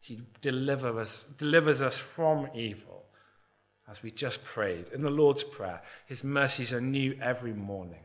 He 0.00 0.20
deliver 0.42 1.00
us, 1.00 1.24
delivers 1.38 1.80
us 1.80 1.98
from 1.98 2.48
evil, 2.52 3.04
as 3.88 4.02
we 4.02 4.10
just 4.10 4.44
prayed. 4.44 4.86
In 4.92 5.02
the 5.02 5.08
Lord's 5.08 5.44
Prayer, 5.44 5.80
his 6.04 6.24
mercies 6.24 6.72
are 6.72 6.80
new 6.80 7.16
every 7.22 7.54
morning. 7.54 8.02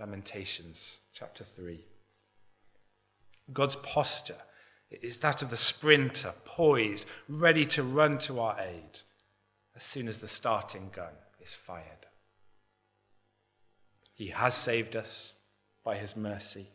Lamentations 0.00 0.98
chapter 1.14 1.44
3. 1.44 1.84
God's 3.52 3.76
posture 3.76 4.42
is 4.90 5.18
that 5.18 5.40
of 5.40 5.50
the 5.50 5.56
sprinter, 5.56 6.34
poised, 6.44 7.06
ready 7.28 7.64
to 7.66 7.82
run 7.82 8.18
to 8.18 8.40
our 8.40 8.58
aid 8.60 9.02
as 9.76 9.82
soon 9.82 10.08
as 10.08 10.20
the 10.20 10.28
starting 10.28 10.90
gun 10.94 11.12
is 11.40 11.54
fired. 11.54 12.06
He 14.14 14.28
has 14.28 14.54
saved 14.54 14.94
us 14.96 15.34
by 15.84 15.96
his 15.96 16.16
mercy. 16.16 16.68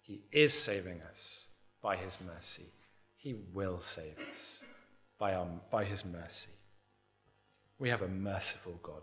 He 0.00 0.22
is 0.32 0.54
saving 0.54 1.02
us 1.02 1.48
by 1.82 1.96
his 1.96 2.18
mercy. 2.24 2.72
He 3.16 3.34
will 3.52 3.80
save 3.80 4.16
us 4.32 4.62
by, 5.18 5.34
our, 5.34 5.46
by 5.70 5.84
his 5.84 6.04
mercy. 6.04 6.50
We 7.78 7.90
have 7.90 8.02
a 8.02 8.08
merciful 8.08 8.78
God. 8.82 9.02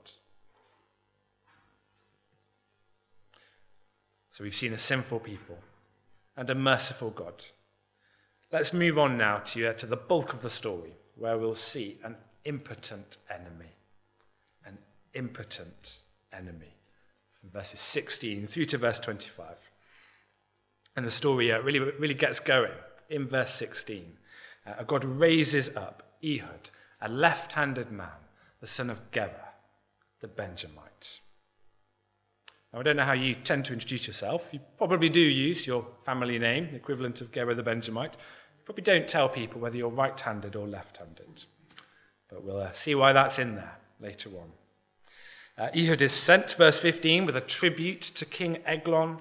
So 4.31 4.43
we've 4.43 4.55
seen 4.55 4.74
a 4.74 4.77
sinful 4.77 5.19
people 5.19 5.57
and 6.36 6.50
a 6.50 6.55
merciful 6.55 7.10
God. 7.10 7.43
Let's 8.51 8.72
move 8.72 8.98
on 8.98 9.17
now 9.17 9.39
to, 9.39 9.67
uh, 9.67 9.74
to 9.74 9.86
the 9.86 9.98
bulk 9.98 10.34
of 10.34 10.41
the 10.41 10.50
story, 10.50 10.93
where 11.15 11.38
we'll 11.38 11.55
see 11.55 12.00
an 12.03 12.15
impotent 12.48 13.18
enemy. 13.30 13.74
An 14.66 14.77
impotent 15.13 16.00
enemy. 16.34 16.74
From 17.34 17.50
verses 17.51 17.80
16 17.80 18.48
through 18.48 18.66
to 18.66 18.77
verse 18.77 19.00
25. 19.00 19.56
And 20.96 21.06
the 21.06 21.12
story 21.12 21.51
uh, 21.51 21.60
really, 21.60 21.80
really 21.80 22.16
gets 22.16 22.39
going 22.39 22.72
in 23.10 23.27
verse 23.27 23.54
16. 23.54 24.13
Uh, 24.66 24.84
God 24.84 25.06
raises 25.06 25.70
up 25.75 26.04
Ehud, 26.24 26.72
a 27.01 27.10
left 27.10 27.54
handed 27.54 27.92
man, 27.92 28.10
the 28.60 28.68
son 28.68 28.89
of 28.89 29.12
Gera, 29.12 29.50
the 30.22 30.27
Benjamite. 30.27 31.20
Now, 32.74 32.80
I 32.80 32.84
don't 32.84 32.98
know 32.98 33.06
how 33.06 33.13
you 33.13 33.36
tend 33.36 33.66
to 33.66 33.74
introduce 33.74 34.08
yourself. 34.08 34.48
You 34.51 34.60
probably 34.77 35.10
do 35.10 35.20
use 35.20 35.68
your 35.68 35.86
family 36.06 36.39
name, 36.39 36.70
the 36.72 36.77
equivalent 36.77 37.22
of 37.22 37.32
Gera 37.32 37.54
the 37.54 37.63
Benjamite. 37.63 38.13
You 38.13 38.63
probably 38.66 38.84
don't 38.84 39.08
tell 39.08 39.30
people 39.30 39.62
whether 39.62 39.77
you're 39.77 39.89
right 39.89 40.20
handed 40.20 40.56
or 40.56 40.68
left 40.68 40.98
handed. 40.98 41.46
But 42.29 42.43
we'll 42.43 42.60
uh, 42.60 42.72
see 42.74 42.96
why 42.96 43.13
that's 43.13 43.39
in 43.39 43.55
there 43.55 43.77
later 44.00 44.29
on. 44.29 44.51
Uh, 45.57 45.69
Ehud 45.75 46.01
is 46.01 46.13
sent, 46.13 46.51
verse 46.53 46.77
15, 46.79 47.25
with 47.25 47.36
a 47.36 47.41
tribute 47.41 48.01
to 48.01 48.25
King 48.25 48.57
Eglon. 48.65 49.19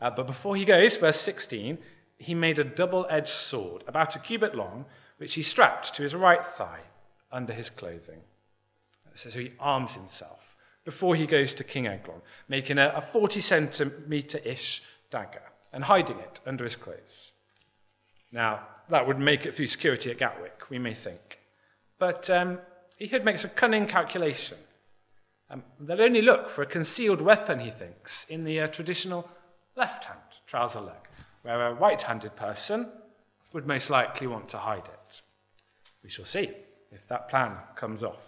Uh, 0.00 0.10
but 0.10 0.26
before 0.26 0.56
he 0.56 0.64
goes, 0.64 0.96
verse 0.96 1.20
16, 1.20 1.78
he 2.18 2.34
made 2.34 2.58
a 2.58 2.64
double 2.64 3.06
edged 3.08 3.28
sword, 3.28 3.84
about 3.86 4.16
a 4.16 4.18
cubit 4.18 4.54
long, 4.54 4.86
which 5.18 5.34
he 5.34 5.42
strapped 5.42 5.94
to 5.94 6.02
his 6.02 6.14
right 6.14 6.44
thigh 6.44 6.80
under 7.30 7.52
his 7.52 7.70
clothing. 7.70 8.20
So 9.14 9.30
he 9.30 9.52
arms 9.60 9.94
himself 9.94 10.56
before 10.84 11.14
he 11.16 11.26
goes 11.26 11.54
to 11.54 11.64
King 11.64 11.86
Eglon, 11.86 12.20
making 12.48 12.78
a, 12.78 12.92
a 12.96 13.00
40 13.00 13.40
centimetre 13.40 14.38
ish 14.38 14.82
dagger 15.10 15.42
and 15.72 15.84
hiding 15.84 16.18
it 16.18 16.40
under 16.46 16.64
his 16.64 16.76
clothes. 16.76 17.32
Now, 18.32 18.60
that 18.88 19.06
would 19.06 19.18
make 19.18 19.46
it 19.46 19.54
through 19.54 19.66
security 19.66 20.10
at 20.10 20.18
Gatwick, 20.18 20.70
we 20.70 20.78
may 20.78 20.94
think. 20.94 21.40
But 21.98 22.28
um, 22.30 22.58
Ehud 23.00 23.24
makes 23.24 23.44
a 23.44 23.48
cunning 23.48 23.86
calculation. 23.86 24.58
Um, 25.50 25.62
they'll 25.78 26.02
only 26.02 26.22
look 26.22 26.50
for 26.50 26.62
a 26.62 26.66
concealed 26.66 27.20
weapon, 27.20 27.60
he 27.60 27.70
thinks, 27.70 28.26
in 28.28 28.44
the 28.44 28.60
uh, 28.60 28.66
traditional 28.66 29.28
left 29.76 30.04
hand 30.06 30.18
trouser 30.46 30.80
leg, 30.80 30.96
where 31.42 31.66
a 31.66 31.74
right 31.74 32.00
handed 32.00 32.34
person 32.36 32.88
would 33.52 33.66
most 33.66 33.90
likely 33.90 34.26
want 34.26 34.48
to 34.48 34.58
hide 34.58 34.84
it. 34.84 35.22
We 36.02 36.10
shall 36.10 36.24
see 36.24 36.50
if 36.92 37.06
that 37.08 37.28
plan 37.28 37.56
comes 37.74 38.02
off. 38.02 38.18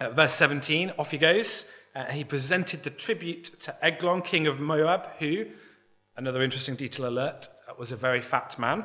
Uh, 0.00 0.10
verse 0.10 0.34
17, 0.34 0.92
off 0.98 1.10
he 1.10 1.18
goes. 1.18 1.66
Uh, 1.94 2.06
he 2.06 2.24
presented 2.24 2.82
the 2.82 2.90
tribute 2.90 3.60
to 3.60 3.84
Eglon, 3.84 4.22
king 4.22 4.46
of 4.46 4.60
Moab, 4.60 5.08
who, 5.18 5.46
another 6.16 6.42
interesting 6.42 6.74
detail 6.74 7.06
alert, 7.06 7.48
was 7.78 7.92
a 7.92 7.96
very 7.96 8.20
fat 8.20 8.58
man. 8.58 8.84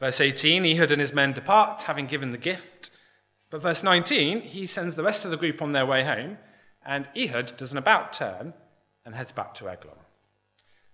Verse 0.00 0.20
18, 0.20 0.64
Ehud 0.64 0.92
and 0.92 1.00
his 1.00 1.12
men 1.12 1.32
depart, 1.32 1.82
having 1.82 2.06
given 2.06 2.30
the 2.30 2.38
gift. 2.38 2.90
But 3.50 3.62
verse 3.62 3.82
19, 3.82 4.42
he 4.42 4.66
sends 4.66 4.94
the 4.94 5.02
rest 5.02 5.24
of 5.24 5.30
the 5.30 5.36
group 5.36 5.60
on 5.60 5.72
their 5.72 5.86
way 5.86 6.04
home, 6.04 6.38
and 6.86 7.08
Ehud 7.16 7.56
does 7.56 7.72
an 7.72 7.78
about 7.78 8.12
turn 8.12 8.54
and 9.04 9.14
heads 9.14 9.32
back 9.32 9.54
to 9.54 9.68
Eglon. 9.68 9.96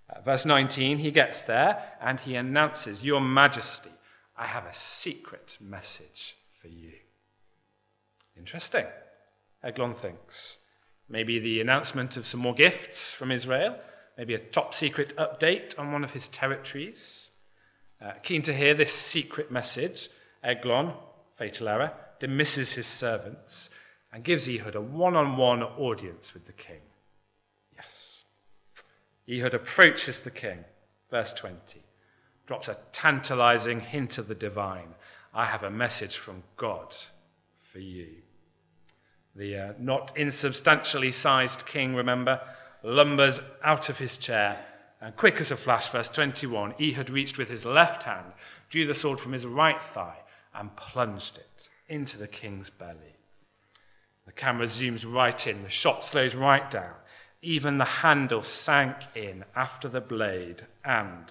Uh, 0.08 0.20
verse 0.20 0.44
19, 0.44 0.98
he 0.98 1.10
gets 1.10 1.40
there 1.42 1.82
and 2.00 2.20
he 2.20 2.34
announces, 2.34 3.02
Your 3.02 3.20
Majesty, 3.20 3.90
I 4.36 4.46
have 4.46 4.66
a 4.66 4.74
secret 4.74 5.58
message 5.60 6.36
for 6.60 6.68
you. 6.68 6.92
Interesting, 8.36 8.86
Eglon 9.62 9.94
thinks. 9.94 10.58
Maybe 11.08 11.38
the 11.38 11.60
announcement 11.60 12.16
of 12.16 12.26
some 12.26 12.40
more 12.40 12.54
gifts 12.54 13.12
from 13.12 13.30
Israel, 13.30 13.76
maybe 14.16 14.34
a 14.34 14.38
top 14.38 14.74
secret 14.74 15.14
update 15.16 15.78
on 15.78 15.92
one 15.92 16.04
of 16.04 16.12
his 16.12 16.28
territories. 16.28 17.23
Uh, 18.04 18.12
keen 18.22 18.42
to 18.42 18.52
hear 18.52 18.74
this 18.74 18.92
secret 18.92 19.50
message, 19.50 20.10
Eglon, 20.42 20.92
fatal 21.36 21.68
error, 21.68 21.92
dismisses 22.20 22.72
his 22.72 22.86
servants 22.86 23.70
and 24.12 24.22
gives 24.22 24.46
Ehud 24.46 24.74
a 24.74 24.80
one 24.80 25.16
on 25.16 25.38
one 25.38 25.62
audience 25.62 26.34
with 26.34 26.44
the 26.44 26.52
king. 26.52 26.82
Yes. 27.74 28.24
Ehud 29.26 29.54
approaches 29.54 30.20
the 30.20 30.30
king, 30.30 30.64
verse 31.10 31.32
20, 31.32 31.82
drops 32.46 32.68
a 32.68 32.76
tantalizing 32.92 33.80
hint 33.80 34.18
of 34.18 34.28
the 34.28 34.34
divine. 34.34 34.94
I 35.32 35.46
have 35.46 35.62
a 35.62 35.70
message 35.70 36.18
from 36.18 36.42
God 36.58 36.94
for 37.62 37.78
you. 37.78 38.08
The 39.34 39.56
uh, 39.56 39.72
not 39.78 40.14
insubstantially 40.14 41.10
sized 41.10 41.64
king, 41.64 41.94
remember, 41.94 42.42
lumbers 42.84 43.40
out 43.64 43.88
of 43.88 43.96
his 43.96 44.18
chair, 44.18 44.62
and 45.04 45.14
quick 45.16 45.38
as 45.38 45.50
a 45.50 45.56
flash, 45.56 45.88
verse 45.88 46.08
21, 46.08 46.76
Ehud 46.80 47.10
reached 47.10 47.36
with 47.36 47.50
his 47.50 47.66
left 47.66 48.04
hand, 48.04 48.32
drew 48.70 48.86
the 48.86 48.94
sword 48.94 49.20
from 49.20 49.32
his 49.32 49.44
right 49.44 49.82
thigh, 49.82 50.16
and 50.54 50.74
plunged 50.76 51.36
it 51.36 51.68
into 51.88 52.16
the 52.16 52.26
king's 52.26 52.70
belly. 52.70 53.18
The 54.24 54.32
camera 54.32 54.64
zooms 54.64 55.04
right 55.06 55.46
in, 55.46 55.62
the 55.62 55.68
shot 55.68 56.02
slows 56.02 56.34
right 56.34 56.70
down. 56.70 56.94
Even 57.42 57.76
the 57.76 57.84
handle 57.84 58.42
sank 58.42 58.96
in 59.14 59.44
after 59.54 59.88
the 59.88 60.00
blade, 60.00 60.64
and, 60.82 61.30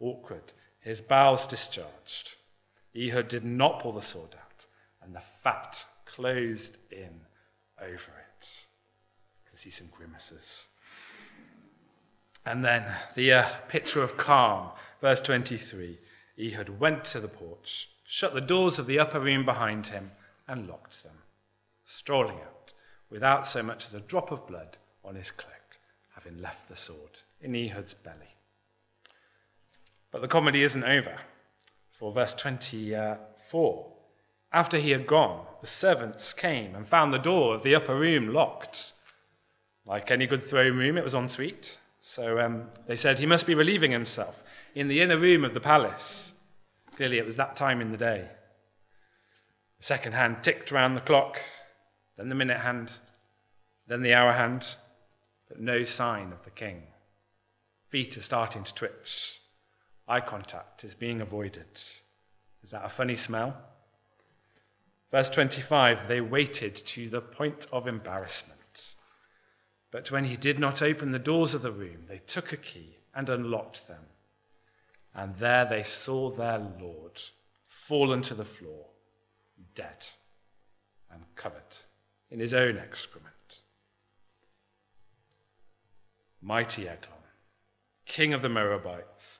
awkward, 0.00 0.52
his 0.80 1.00
bowels 1.00 1.46
discharged. 1.46 2.34
Ehud 2.96 3.28
did 3.28 3.44
not 3.44 3.78
pull 3.78 3.92
the 3.92 4.02
sword 4.02 4.34
out, 4.34 4.66
and 5.00 5.14
the 5.14 5.22
fat 5.44 5.84
closed 6.06 6.76
in 6.90 7.20
over 7.80 7.92
it. 7.92 8.48
You 9.44 9.48
can 9.48 9.56
see 9.56 9.70
some 9.70 9.90
grimaces. 9.96 10.66
And 12.44 12.64
then 12.64 12.94
the 13.14 13.32
uh, 13.32 13.48
picture 13.68 14.02
of 14.02 14.16
calm, 14.16 14.70
verse 15.00 15.20
23. 15.20 15.98
Ehud 16.40 16.80
went 16.80 17.04
to 17.06 17.20
the 17.20 17.28
porch, 17.28 17.90
shut 18.04 18.34
the 18.34 18.40
doors 18.40 18.78
of 18.78 18.86
the 18.86 18.98
upper 18.98 19.20
room 19.20 19.44
behind 19.44 19.88
him, 19.88 20.10
and 20.48 20.66
locked 20.66 21.02
them, 21.02 21.18
strolling 21.84 22.36
out 22.36 22.72
without 23.10 23.46
so 23.46 23.62
much 23.62 23.86
as 23.86 23.94
a 23.94 24.00
drop 24.00 24.30
of 24.32 24.46
blood 24.46 24.78
on 25.04 25.14
his 25.14 25.30
cloak, 25.30 25.78
having 26.14 26.40
left 26.40 26.68
the 26.68 26.76
sword 26.76 27.18
in 27.40 27.54
Ehud's 27.54 27.94
belly. 27.94 28.36
But 30.10 30.22
the 30.22 30.28
comedy 30.28 30.62
isn't 30.62 30.84
over. 30.84 31.18
For 31.92 32.12
verse 32.12 32.34
24 32.34 33.92
after 34.52 34.78
he 34.78 34.90
had 34.90 35.06
gone, 35.06 35.46
the 35.60 35.66
servants 35.66 36.32
came 36.32 36.74
and 36.74 36.86
found 36.86 37.12
the 37.12 37.18
door 37.18 37.54
of 37.54 37.62
the 37.62 37.74
upper 37.74 37.98
room 37.98 38.32
locked. 38.32 38.92
Like 39.86 40.10
any 40.10 40.26
good 40.26 40.42
throne 40.42 40.76
room, 40.76 40.98
it 40.98 41.04
was 41.04 41.14
ensuite. 41.14 41.78
So 42.14 42.38
um, 42.40 42.64
they 42.86 42.96
said 42.96 43.18
he 43.18 43.24
must 43.24 43.46
be 43.46 43.54
relieving 43.54 43.90
himself 43.90 44.44
in 44.74 44.88
the 44.88 45.00
inner 45.00 45.16
room 45.16 45.46
of 45.46 45.54
the 45.54 45.60
palace. 45.60 46.34
Clearly, 46.94 47.16
it 47.16 47.24
was 47.24 47.36
that 47.36 47.56
time 47.56 47.80
in 47.80 47.90
the 47.90 47.96
day. 47.96 48.28
The 49.78 49.86
second 49.86 50.12
hand 50.12 50.42
ticked 50.42 50.70
round 50.70 50.94
the 50.94 51.00
clock, 51.00 51.40
then 52.18 52.28
the 52.28 52.34
minute 52.34 52.60
hand, 52.60 52.92
then 53.86 54.02
the 54.02 54.12
hour 54.12 54.34
hand, 54.34 54.66
but 55.48 55.58
no 55.58 55.84
sign 55.86 56.32
of 56.32 56.44
the 56.44 56.50
king. 56.50 56.82
Feet 57.88 58.18
are 58.18 58.22
starting 58.22 58.62
to 58.64 58.74
twitch. 58.74 59.40
Eye 60.06 60.20
contact 60.20 60.84
is 60.84 60.94
being 60.94 61.22
avoided. 61.22 61.64
Is 62.62 62.72
that 62.72 62.84
a 62.84 62.90
funny 62.90 63.16
smell? 63.16 63.56
Verse 65.10 65.30
25 65.30 66.08
they 66.08 66.20
waited 66.20 66.76
to 66.76 67.08
the 67.08 67.22
point 67.22 67.66
of 67.72 67.86
embarrassment. 67.86 68.51
But 69.92 70.10
when 70.10 70.24
he 70.24 70.36
did 70.36 70.58
not 70.58 70.82
open 70.82 71.12
the 71.12 71.18
doors 71.20 71.54
of 71.54 71.62
the 71.62 71.70
room, 71.70 72.06
they 72.08 72.18
took 72.18 72.52
a 72.52 72.56
key 72.56 72.96
and 73.14 73.28
unlocked 73.28 73.86
them. 73.86 74.06
and 75.14 75.36
there 75.36 75.66
they 75.66 75.82
saw 75.82 76.30
their 76.30 76.58
Lord 76.58 77.20
fallen 77.68 78.22
to 78.22 78.34
the 78.34 78.46
floor, 78.46 78.86
dead 79.74 80.06
and 81.10 81.22
covered 81.36 81.76
in 82.30 82.40
his 82.40 82.54
own 82.54 82.78
excrement. 82.78 83.60
Mighty 86.40 86.88
Eglon, 86.88 87.26
king 88.06 88.32
of 88.32 88.40
the 88.40 88.48
Moabites, 88.48 89.38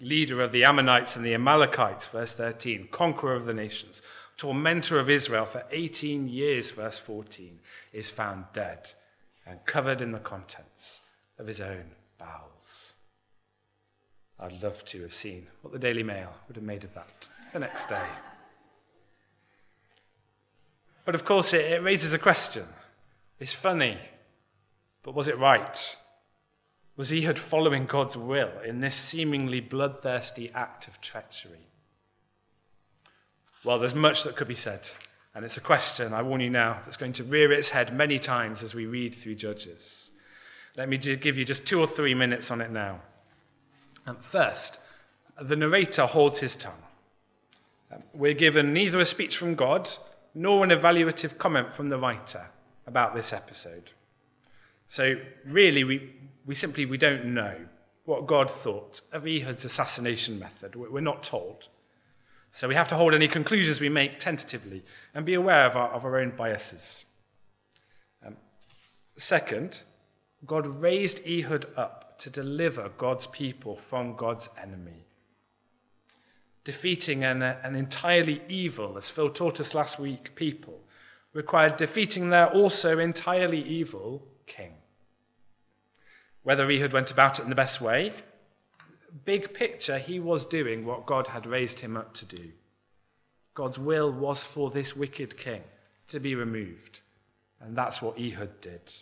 leader 0.00 0.40
of 0.40 0.52
the 0.52 0.64
Ammonites 0.64 1.16
and 1.16 1.24
the 1.24 1.34
Amalekites, 1.34 2.06
verse 2.06 2.32
13, 2.32 2.88
conqueror 2.90 3.34
of 3.34 3.44
the 3.44 3.52
nations, 3.52 4.00
tormentor 4.38 4.98
of 4.98 5.10
Israel 5.10 5.44
for 5.44 5.64
18 5.70 6.28
years, 6.28 6.70
verse 6.70 6.96
14, 6.96 7.60
is 7.92 8.08
found 8.08 8.46
dead 8.54 8.94
and 9.50 9.64
covered 9.66 10.00
in 10.00 10.12
the 10.12 10.18
contents 10.18 11.00
of 11.38 11.46
his 11.46 11.60
own 11.60 11.90
bowels. 12.18 12.94
I'd 14.38 14.62
love 14.62 14.84
to 14.86 15.02
have 15.02 15.12
seen 15.12 15.48
what 15.62 15.72
the 15.72 15.78
Daily 15.78 16.02
Mail 16.02 16.32
would 16.46 16.56
have 16.56 16.64
made 16.64 16.84
of 16.84 16.94
that 16.94 17.28
the 17.52 17.58
next 17.58 17.88
day. 17.88 18.06
But 21.04 21.14
of 21.14 21.24
course, 21.24 21.52
it, 21.52 21.64
it 21.64 21.82
raises 21.82 22.12
a 22.12 22.18
question. 22.18 22.64
It's 23.38 23.54
funny, 23.54 23.98
but 25.02 25.14
was 25.14 25.28
it 25.28 25.38
right? 25.38 25.96
Was 26.96 27.12
Ehud 27.12 27.38
following 27.38 27.86
God's 27.86 28.16
will 28.16 28.52
in 28.64 28.80
this 28.80 28.94
seemingly 28.94 29.60
bloodthirsty 29.60 30.50
act 30.54 30.86
of 30.86 31.00
treachery? 31.00 31.66
Well, 33.64 33.78
there's 33.78 33.94
much 33.94 34.22
that 34.22 34.36
could 34.36 34.48
be 34.48 34.54
said, 34.54 34.88
and 35.40 35.46
it's 35.46 35.56
a 35.56 35.62
question, 35.62 36.12
I 36.12 36.20
warn 36.20 36.42
you 36.42 36.50
now, 36.50 36.82
that's 36.84 36.98
going 36.98 37.14
to 37.14 37.24
rear 37.24 37.50
its 37.50 37.70
head 37.70 37.96
many 37.96 38.18
times 38.18 38.62
as 38.62 38.74
we 38.74 38.84
read 38.84 39.14
through 39.14 39.36
Judges. 39.36 40.10
Let 40.76 40.86
me 40.86 40.98
give 40.98 41.38
you 41.38 41.46
just 41.46 41.64
two 41.64 41.80
or 41.80 41.86
three 41.86 42.12
minutes 42.12 42.50
on 42.50 42.60
it 42.60 42.70
now. 42.70 43.00
Um, 44.06 44.18
first, 44.20 44.78
the 45.40 45.56
narrator 45.56 46.04
holds 46.04 46.40
his 46.40 46.56
tongue. 46.56 46.82
Um, 47.90 48.02
we're 48.12 48.34
given 48.34 48.74
neither 48.74 49.00
a 49.00 49.06
speech 49.06 49.38
from 49.38 49.54
God 49.54 49.88
nor 50.34 50.62
an 50.62 50.68
evaluative 50.68 51.38
comment 51.38 51.72
from 51.72 51.88
the 51.88 51.96
writer 51.96 52.48
about 52.86 53.14
this 53.14 53.32
episode. 53.32 53.92
So, 54.88 55.14
really, 55.46 55.84
we, 55.84 56.16
we 56.44 56.54
simply 56.54 56.84
we 56.84 56.98
don't 56.98 57.32
know 57.32 57.56
what 58.04 58.26
God 58.26 58.50
thought 58.50 59.00
of 59.10 59.26
Ehud's 59.26 59.64
assassination 59.64 60.38
method. 60.38 60.76
We're 60.76 61.00
not 61.00 61.22
told. 61.22 61.68
So 62.52 62.68
we 62.68 62.74
have 62.74 62.88
to 62.88 62.96
hold 62.96 63.14
any 63.14 63.28
conclusions 63.28 63.80
we 63.80 63.88
make 63.88 64.18
tentatively 64.18 64.84
and 65.14 65.24
be 65.24 65.34
aware 65.34 65.66
of 65.66 65.76
our, 65.76 65.88
of 65.90 66.04
our 66.04 66.18
own 66.18 66.30
biases. 66.36 67.04
Um, 68.26 68.36
second, 69.16 69.80
God 70.46 70.66
raised 70.66 71.20
Ehud 71.26 71.66
up 71.76 72.18
to 72.18 72.30
deliver 72.30 72.90
God's 72.98 73.26
people 73.26 73.76
from 73.76 74.16
God's 74.16 74.48
enemy. 74.60 75.06
Defeating 76.64 77.24
an, 77.24 77.42
an 77.42 77.74
entirely 77.74 78.42
evil, 78.48 78.98
as 78.98 79.10
Phil 79.10 79.30
taught 79.30 79.60
us 79.60 79.74
last 79.74 79.98
week, 79.98 80.34
people 80.34 80.80
required 81.32 81.76
defeating 81.76 82.30
their 82.30 82.52
also 82.52 82.98
entirely 82.98 83.62
evil 83.62 84.26
king. 84.46 84.74
Whether 86.42 86.70
Ehud 86.70 86.92
went 86.92 87.10
about 87.10 87.38
it 87.38 87.42
in 87.42 87.48
the 87.48 87.54
best 87.54 87.80
way, 87.80 88.12
big 89.24 89.54
picture, 89.54 89.98
he 89.98 90.20
was 90.20 90.46
doing 90.46 90.84
what 90.84 91.06
God 91.06 91.28
had 91.28 91.46
raised 91.46 91.80
him 91.80 91.96
up 91.96 92.14
to 92.14 92.24
do. 92.24 92.50
God's 93.54 93.78
will 93.78 94.10
was 94.10 94.44
for 94.44 94.70
this 94.70 94.96
wicked 94.96 95.36
king 95.36 95.62
to 96.08 96.20
be 96.20 96.34
removed. 96.34 97.00
And 97.60 97.76
that's 97.76 98.00
what 98.00 98.18
Ehud 98.18 98.60
did. 98.60 98.92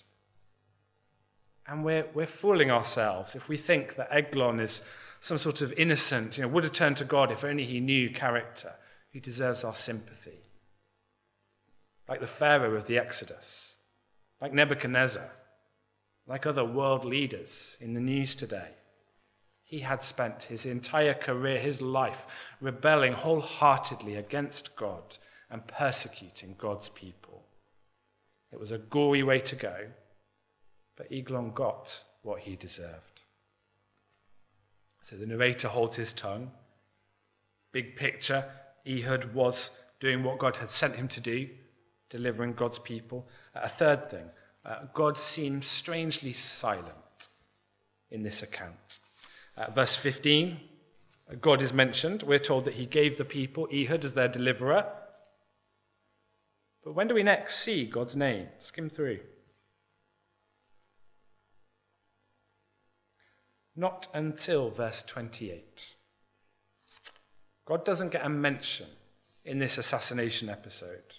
And 1.67 1.85
we're, 1.85 2.07
we're 2.15 2.27
fooling 2.27 2.71
ourselves 2.71 3.35
if 3.35 3.49
we 3.49 3.57
think 3.57 3.97
that 3.97 4.09
Eglon 4.11 4.59
is 4.59 4.83
some 5.21 5.39
sort 5.39 5.61
of 5.61 5.73
innocent, 5.75 6.39
you 6.39 6.43
know, 6.43 6.49
would 6.49 6.65
have 6.65 6.73
turned 6.73 6.97
to 6.97 7.05
God 7.05 7.31
if 7.31 7.45
only 7.45 7.65
he 7.65 7.81
knew 7.81 8.11
character 8.11 8.75
who 9.13 9.21
deserves 9.21 9.65
our 9.65 9.75
sympathy. 9.75 10.41
Like 12.09 12.21
the 12.21 12.27
Pharaoh 12.27 12.75
of 12.75 12.87
the 12.87 12.99
Exodus, 12.99 13.75
like 14.41 14.55
Nebuchadnezzar, 14.55 15.31
like 16.27 16.47
other 16.47 16.65
world 16.65 17.05
leaders 17.05 17.77
in 17.81 17.95
the 17.95 18.01
news 18.01 18.35
today. 18.35 18.71
He 19.69 19.81
had 19.81 20.03
spent 20.03 20.45
his 20.45 20.65
entire 20.65 21.13
career, 21.13 21.61
his 21.61 21.83
life, 21.83 22.27
rebelling 22.59 23.13
wholeheartedly 23.13 24.17
against 24.17 24.75
God 24.77 25.19
and 25.51 25.67
persecuting 25.67 26.55
God's 26.57 26.89
people. 26.89 27.43
It 28.51 28.59
was 28.59 28.73
a 28.73 28.79
gory 28.79 29.23
way 29.23 29.41
to 29.41 29.57
go, 29.57 29.77
but 30.97 31.13
Eglon 31.13 31.53
got 31.53 32.03
what 32.23 32.41
he 32.41 32.57
deserved. 32.57 33.25
So 35.03 35.17
the 35.17 35.27
narrator 35.27 35.69
holds 35.69 35.97
his 35.97 36.15
tongue. 36.15 36.51
Big 37.71 37.95
picture, 37.95 38.47
Ehud 38.87 39.35
was 39.35 39.71
doing 40.01 40.25
what 40.25 40.39
God 40.39 40.57
had 40.57 40.71
sent 40.71 40.97
him 40.97 41.09
to 41.09 41.21
do, 41.21 41.47
delivering 42.09 42.55
God's 42.55 42.79
people. 42.79 43.29
A 43.55 43.69
third 43.69 44.11
thing, 44.11 44.31
uh, 44.65 44.85
God 44.95 45.19
seems 45.19 45.67
strangely 45.67 46.33
silent 46.33 47.29
in 48.11 48.23
this 48.23 48.43
account. 48.43 48.99
Uh, 49.59 49.71
verse 49.73 49.97
15, 49.97 50.61
God 51.41 51.61
is 51.61 51.73
mentioned. 51.73 52.23
We're 52.23 52.39
told 52.39 52.65
that 52.65 52.75
he 52.75 52.87
gave 52.87 53.19
the 53.19 53.25
people 53.25 53.69
Ehud 53.73 54.05
as 54.05 54.15
their 54.15 54.29
deliverer. 54.29 54.87
But 56.85 56.93
when 56.95 57.09
do 57.09 57.15
we 57.15 57.25
next 57.25 57.57
see 57.57 57.85
God's 57.85 58.15
name? 58.15 58.47
Skim 58.61 58.89
through. 58.89 59.19
Not 63.75 64.07
until 64.15 64.71
verse 64.71 65.03
28. 65.03 65.95
God 67.67 67.85
doesn't 67.85 68.13
get 68.13 68.25
a 68.25 68.29
mention 68.29 68.87
in 69.45 69.59
this 69.59 69.77
assassination 69.77 70.49
episode. 70.49 71.17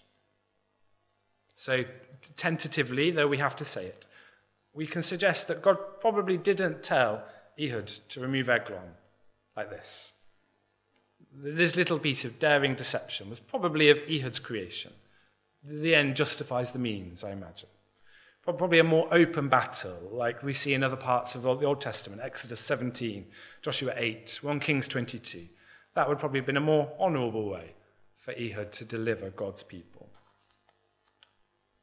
So, 1.57 1.83
tentatively, 2.37 3.11
though 3.11 3.27
we 3.27 3.37
have 3.37 3.55
to 3.57 3.65
say 3.65 3.85
it, 3.85 4.05
we 4.73 4.87
can 4.87 5.01
suggest 5.01 5.49
that 5.49 5.61
God 5.61 5.77
probably 5.99 6.37
didn't 6.37 6.83
tell 6.83 7.23
Ehud 7.59 7.87
to 8.09 8.19
remove 8.19 8.49
Eglon 8.49 8.95
like 9.55 9.69
this. 9.69 10.13
This 11.33 11.75
little 11.75 11.99
piece 11.99 12.25
of 12.25 12.39
daring 12.39 12.75
deception 12.75 13.29
was 13.29 13.39
probably 13.39 13.89
of 13.89 14.01
Ehud's 14.09 14.39
creation. 14.39 14.93
The 15.63 15.93
end 15.93 16.15
justifies 16.15 16.71
the 16.71 16.79
means, 16.79 17.23
I 17.23 17.31
imagine. 17.31 17.69
Probably 18.43 18.79
a 18.79 18.83
more 18.83 19.07
open 19.13 19.49
battle, 19.49 19.97
like 20.11 20.41
we 20.41 20.53
see 20.53 20.73
in 20.73 20.83
other 20.83 20.95
parts 20.95 21.35
of 21.35 21.43
the 21.43 21.49
Old 21.49 21.81
Testament, 21.81 22.21
Exodus 22.23 22.61
17, 22.61 23.25
Joshua 23.61 23.93
8, 23.95 24.39
1 24.41 24.59
Kings 24.59 24.87
22. 24.87 25.47
That 25.95 26.07
would 26.07 26.19
probably 26.19 26.39
have 26.39 26.47
been 26.47 26.57
a 26.57 26.61
more 26.61 26.91
honourable 26.99 27.49
way 27.49 27.73
for 28.15 28.33
Ehud 28.33 28.71
to 28.73 28.85
deliver 28.85 29.29
God's 29.29 29.63
people. 29.63 30.09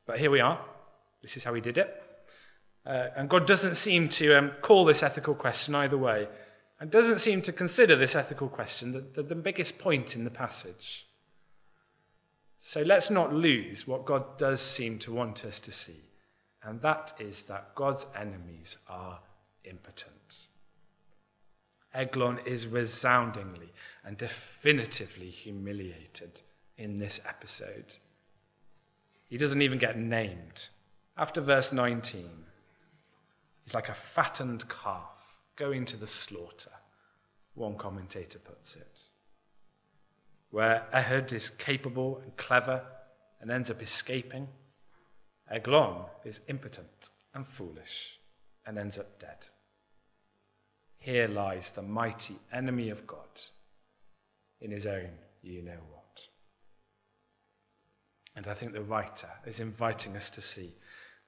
But 0.07 0.19
here 0.19 0.31
we 0.31 0.41
are. 0.41 0.59
This 1.23 1.37
is 1.37 1.45
how 1.45 1.55
he 1.55 1.61
did 1.61 1.79
it. 1.79 2.03
Uh, 2.87 3.09
and 3.17 3.29
God 3.29 3.47
doesn't 3.47 3.75
seem 3.75 4.09
to 4.11 4.39
um, 4.39 4.53
call 4.63 4.85
this 4.85 5.03
ethical 5.03 5.35
question 5.35 5.75
either 5.75 5.99
way, 5.99 6.29
and 6.79 6.91
doesn't 6.91 7.19
seem 7.19 7.43
to 7.43 7.53
consider 7.53 7.97
this 7.97 8.15
ethical 8.15 8.49
question 8.49 8.93
the, 8.93 9.01
the, 9.01 9.23
the 9.23 9.35
biggest 9.35 9.79
point 9.79 10.15
in 10.15 10.25
the 10.25 10.31
passage. 10.31 11.09
So 12.61 12.83
let's 12.83 13.11
not 13.11 13.33
lose 13.33 13.87
what 13.87 14.05
God 14.05 14.39
does 14.39 14.61
seem 14.61 14.99
to 15.01 15.13
want 15.13 15.45
us 15.45 15.59
to 15.61 15.73
see, 15.73 16.11
and 16.63 16.81
that 16.83 17.15
is 17.19 17.43
that 17.45 17.75
God's 17.75 18.07
enemies 18.15 18.77
are 18.89 19.21
impotent. 19.65 20.49
Eglon 21.93 22.39
is 22.45 22.67
resoundingly 22.67 23.73
and 24.05 24.17
definitively 24.17 25.31
humiliated 25.31 26.41
in 26.77 26.99
this 26.99 27.21
episode. 27.27 27.97
He 29.29 29.39
doesn't 29.39 29.63
even 29.63 29.79
get 29.79 29.99
named. 29.99 30.69
After 31.17 31.41
verse 31.41 31.73
19, 31.73 32.46
he's 33.67 33.75
like 33.75 33.91
a 33.91 33.95
fattened 33.95 34.67
calf 34.69 35.11
going 35.57 35.85
to 35.85 35.97
the 35.97 36.07
slaughter, 36.07 36.71
one 37.55 37.77
commentator 37.77 38.39
puts 38.39 38.77
it. 38.77 39.01
Where 40.51 40.87
Ehud 40.95 41.33
is 41.33 41.51
capable 41.51 42.21
and 42.23 42.35
clever 42.37 42.83
and 43.41 43.51
ends 43.51 43.71
up 43.71 43.83
escaping, 43.83 44.49
Eglon 45.51 46.05
is 46.25 46.41
impotent 46.49 47.11
and 47.35 47.47
foolish 47.47 48.19
and 48.65 48.79
ends 48.79 48.97
up 48.99 49.19
dead. 49.19 49.47
Here 50.99 51.29
lies 51.29 51.71
the 51.71 51.83
mighty 51.83 52.39
enemy 52.53 52.89
of 52.91 53.07
God 53.07 53.29
in 54.61 54.71
his 54.71 54.87
own 54.87 55.11
you 55.43 55.63
know 55.63 55.79
what. 55.91 56.21
And 58.35 58.47
I 58.47 58.55
think 58.55 58.73
the 58.73 58.83
writer 58.83 59.31
is 59.47 59.61
inviting 59.61 60.17
us 60.17 60.31
to 60.31 60.41
see 60.41 60.75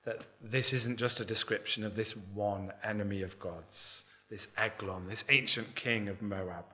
that 0.09 0.25
this 0.41 0.73
isn't 0.73 0.99
just 0.99 1.21
a 1.21 1.25
description 1.25 1.85
of 1.85 1.95
this 1.95 2.17
one 2.17 2.73
enemy 2.83 3.21
of 3.21 3.39
God's, 3.39 4.07
this 4.31 4.49
Eglon, 4.57 5.07
this 5.07 5.23
ancient 5.29 5.75
king 5.75 6.09
of 6.09 6.23
Moab. 6.23 6.65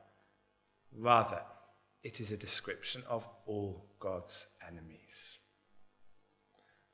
Rather, 0.96 1.40
it 2.04 2.20
is 2.20 2.30
a 2.30 2.36
description 2.36 3.02
of 3.08 3.26
all 3.44 3.86
God's 3.98 4.46
enemies. 4.64 5.40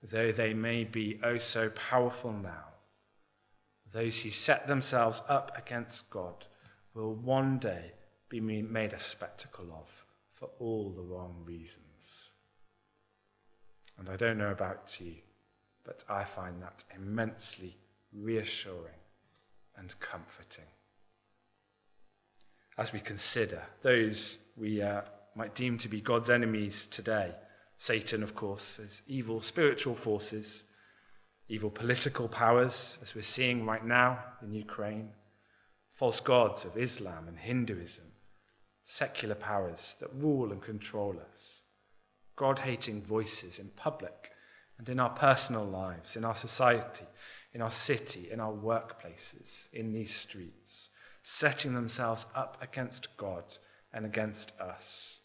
Though 0.03 0.33
they 0.33 0.55
may 0.55 0.85
be 0.85 1.21
oh 1.23 1.37
so 1.37 1.69
powerful 1.69 2.33
now, 2.33 2.69
those 3.93 4.21
who 4.21 4.31
set 4.31 4.67
themselves 4.67 5.21
up 5.29 5.53
against 5.59 6.09
God 6.09 6.47
will 6.95 7.13
one 7.17 7.59
day 7.59 7.93
be 8.31 8.41
made 8.41 8.95
a 8.95 8.99
spectacle 8.99 9.71
of 9.79 10.07
for 10.33 10.49
all 10.59 10.91
the 10.91 11.03
wrong 11.03 11.43
reasons. 11.45 12.31
And 13.99 14.09
I 14.09 14.17
don't 14.17 14.39
know 14.39 14.53
about 14.53 14.99
you, 15.03 15.17
but 15.91 16.05
I 16.09 16.23
find 16.23 16.63
that 16.63 16.85
immensely 16.95 17.77
reassuring 18.13 19.01
and 19.77 19.93
comforting. 19.99 20.71
As 22.79 22.93
we 22.93 23.01
consider 23.01 23.63
those 23.83 24.39
we 24.57 24.81
uh, 24.81 25.01
might 25.35 25.57
deem 25.57 25.79
to 25.79 25.89
be 25.89 26.01
God's 26.01 26.31
enemies 26.31 26.87
today, 26.87 27.33
Satan, 27.77 28.23
of 28.23 28.37
course, 28.37 28.79
is 28.79 29.03
evil 29.09 29.43
spiritual 29.43 29.97
forces, 29.97 30.63
evil 31.49 31.71
political 31.71 32.29
powers, 32.29 32.97
as 33.03 33.17
we're 33.17 33.23
seeing 33.23 33.67
right 33.67 33.85
now 33.85 34.21
in 34.43 34.55
Ukraine, 34.55 35.11
false 35.93 36.21
gods 36.21 36.65
of 36.65 36.79
Islam 36.79 37.27
and 37.27 37.37
Hinduism, 37.37 38.13
secular 38.85 39.35
powers 39.35 39.97
that 39.99 40.15
rule 40.15 40.53
and 40.53 40.63
control 40.63 41.17
us, 41.33 41.63
God 42.37 42.61
hating 42.61 43.03
voices 43.03 43.59
in 43.59 43.71
public 43.71 44.31
and 44.81 44.89
in 44.89 44.99
our 44.99 45.11
personal 45.11 45.67
lives, 45.67 46.17
in 46.17 46.25
our 46.25 46.35
society, 46.35 47.05
in 47.53 47.61
our 47.61 47.71
city, 47.71 48.31
in 48.33 48.41
our 48.41 48.51
workplaces, 48.51 49.71
in 49.75 49.93
these 49.93 50.15
streets, 50.15 50.89
setting 51.23 51.75
themselves 51.75 52.25
up 52.35 52.57
against 52.63 53.15
God 53.19 53.45
and 53.93 54.07
against 54.07 54.53
us. 54.59 55.19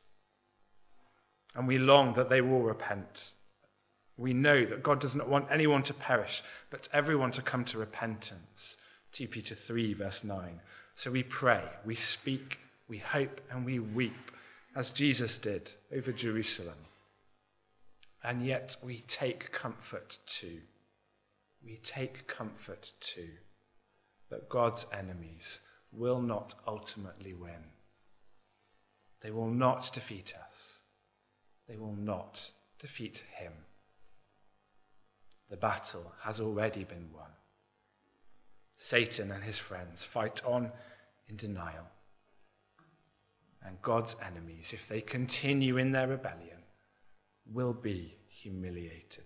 And 1.56 1.70
we 1.70 1.78
long 1.78 2.15
that 2.15 2.28
they 2.28 2.41
will 2.41 2.63
repent. 2.63 3.32
We 4.18 4.34
know 4.34 4.65
that 4.65 4.84
God 4.84 5.00
does 5.00 5.15
not 5.15 5.30
want 5.30 5.48
anyone 5.50 5.84
to 5.84 5.94
perish, 5.94 6.44
but 6.70 6.89
everyone 6.91 7.32
to 7.32 7.41
come 7.41 7.63
to 7.63 7.78
repentance. 7.78 8.76
2 9.13 9.30
Peter 9.30 9.56
3, 9.56 9.94
verse 9.94 10.26
9. 10.26 10.60
So 10.96 11.12
we 11.12 11.24
pray, 11.24 11.63
we 11.86 11.96
speak, 11.96 12.60
we 12.89 12.98
hope, 12.98 13.39
and 13.50 13.65
we 13.65 13.80
weep, 13.80 14.32
as 14.76 14.91
Jesus 14.91 15.38
did 15.38 15.72
over 15.96 16.12
Jerusalem. 16.12 16.76
And 18.25 18.43
yet 18.43 18.75
we 18.81 19.01
take 19.01 19.51
comfort 19.51 20.17
too. 20.25 20.61
We 21.63 21.77
take 21.77 22.27
comfort 22.27 22.91
too 22.99 23.29
that 24.31 24.49
God's 24.49 24.88
enemies 24.91 25.59
will 25.91 26.19
not 26.19 26.55
ultimately 26.67 27.35
win. 27.35 27.71
They 29.21 29.29
will 29.29 29.49
not 29.49 29.91
defeat 29.93 30.33
us. 30.47 30.79
They 31.67 31.77
will 31.77 31.95
not 31.95 32.49
defeat 32.79 33.23
him. 33.35 33.53
The 35.51 35.57
battle 35.57 36.11
has 36.23 36.41
already 36.41 36.83
been 36.83 37.09
won. 37.13 37.29
Satan 38.75 39.31
and 39.31 39.43
his 39.43 39.59
friends 39.59 40.03
fight 40.03 40.43
on 40.43 40.71
in 41.27 41.35
denial. 41.38 41.88
And 43.63 43.81
God's 43.83 44.15
enemies, 44.25 44.73
if 44.73 44.88
they 44.88 45.01
continue 45.01 45.77
in 45.77 45.91
their 45.91 46.07
rebellion, 46.07 46.64
will 47.51 47.73
be 47.73 48.17
humiliated. 48.27 49.25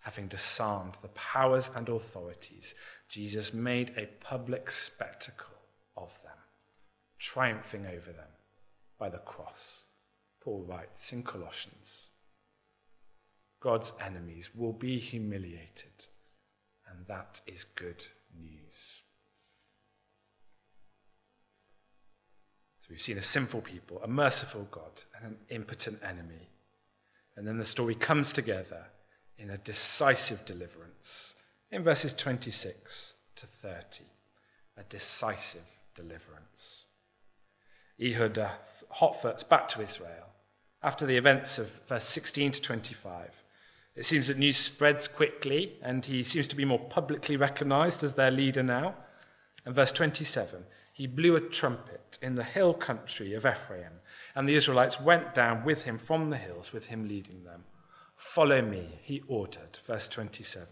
Having 0.00 0.28
disarmed 0.28 0.94
the 1.02 1.08
powers 1.08 1.70
and 1.74 1.88
authorities, 1.88 2.74
Jesus 3.08 3.52
made 3.52 3.92
a 3.96 4.06
public 4.24 4.70
spectacle 4.70 5.56
of 5.96 6.10
them, 6.22 6.38
triumphing 7.18 7.86
over 7.86 8.12
them 8.12 8.30
by 8.98 9.08
the 9.08 9.18
cross. 9.18 9.84
Paul 10.40 10.64
writes 10.68 11.12
in 11.12 11.22
Colossians 11.22 12.10
God's 13.60 13.92
enemies 14.00 14.50
will 14.54 14.72
be 14.72 14.98
humiliated, 14.98 16.06
and 16.88 17.04
that 17.08 17.40
is 17.46 17.64
good 17.64 18.04
news. 18.38 18.65
So 22.86 22.92
we've 22.92 23.02
seen 23.02 23.18
a 23.18 23.22
sinful 23.22 23.62
people, 23.62 24.00
a 24.04 24.06
merciful 24.06 24.68
God, 24.70 25.02
and 25.16 25.32
an 25.32 25.36
impotent 25.48 25.98
enemy. 26.04 26.50
And 27.34 27.44
then 27.44 27.58
the 27.58 27.64
story 27.64 27.96
comes 27.96 28.32
together 28.32 28.84
in 29.36 29.50
a 29.50 29.58
decisive 29.58 30.44
deliverance 30.44 31.34
in 31.72 31.82
verses 31.82 32.14
26 32.14 33.14
to 33.34 33.46
30. 33.46 34.04
A 34.76 34.84
decisive 34.84 35.66
deliverance. 35.96 36.84
Ehud 38.00 38.38
uh, 38.38 38.50
hotfoots 38.94 39.48
back 39.48 39.66
to 39.68 39.82
Israel 39.82 40.28
after 40.80 41.06
the 41.06 41.16
events 41.16 41.58
of 41.58 41.80
verse 41.88 42.04
16 42.04 42.52
to 42.52 42.62
25. 42.62 43.42
It 43.96 44.06
seems 44.06 44.28
that 44.28 44.38
news 44.38 44.58
spreads 44.58 45.08
quickly, 45.08 45.78
and 45.82 46.04
he 46.04 46.22
seems 46.22 46.46
to 46.48 46.56
be 46.56 46.64
more 46.64 46.78
publicly 46.78 47.36
recognized 47.36 48.04
as 48.04 48.14
their 48.14 48.30
leader 48.30 48.62
now. 48.62 48.94
And 49.64 49.74
verse 49.74 49.90
27 49.90 50.62
he 50.96 51.06
blew 51.06 51.36
a 51.36 51.40
trumpet 51.42 52.18
in 52.22 52.36
the 52.36 52.42
hill 52.42 52.72
country 52.72 53.34
of 53.34 53.44
Ephraim, 53.44 54.00
and 54.34 54.48
the 54.48 54.54
Israelites 54.54 54.98
went 54.98 55.34
down 55.34 55.62
with 55.62 55.84
him 55.84 55.98
from 55.98 56.30
the 56.30 56.38
hills, 56.38 56.72
with 56.72 56.86
him 56.86 57.06
leading 57.06 57.44
them. 57.44 57.64
Follow 58.16 58.62
me, 58.62 58.98
he 59.02 59.22
ordered. 59.28 59.78
Verse 59.86 60.08
27 60.08 60.66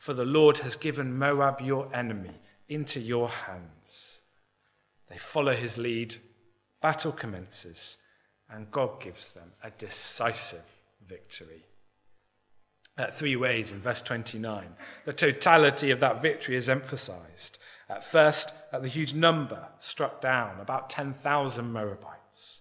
For 0.00 0.12
the 0.12 0.24
Lord 0.24 0.58
has 0.58 0.74
given 0.74 1.16
Moab, 1.16 1.60
your 1.60 1.88
enemy, 1.94 2.40
into 2.68 2.98
your 2.98 3.28
hands. 3.28 4.22
They 5.08 5.18
follow 5.18 5.54
his 5.54 5.78
lead, 5.78 6.16
battle 6.82 7.12
commences, 7.12 7.96
and 8.50 8.72
God 8.72 9.00
gives 9.00 9.30
them 9.30 9.52
a 9.62 9.70
decisive 9.70 10.66
victory. 11.06 11.64
Uh, 12.98 13.06
three 13.06 13.36
ways 13.36 13.70
in 13.70 13.80
verse 13.80 14.02
29. 14.02 14.74
The 15.04 15.12
totality 15.12 15.92
of 15.92 16.00
that 16.00 16.20
victory 16.20 16.56
is 16.56 16.68
emphasized. 16.68 17.60
At 17.90 18.04
first, 18.04 18.54
at 18.72 18.82
the 18.82 18.88
huge 18.88 19.14
number 19.14 19.66
struck 19.80 20.20
down, 20.20 20.60
about 20.60 20.90
10,000 20.90 21.72
Moabites. 21.72 22.60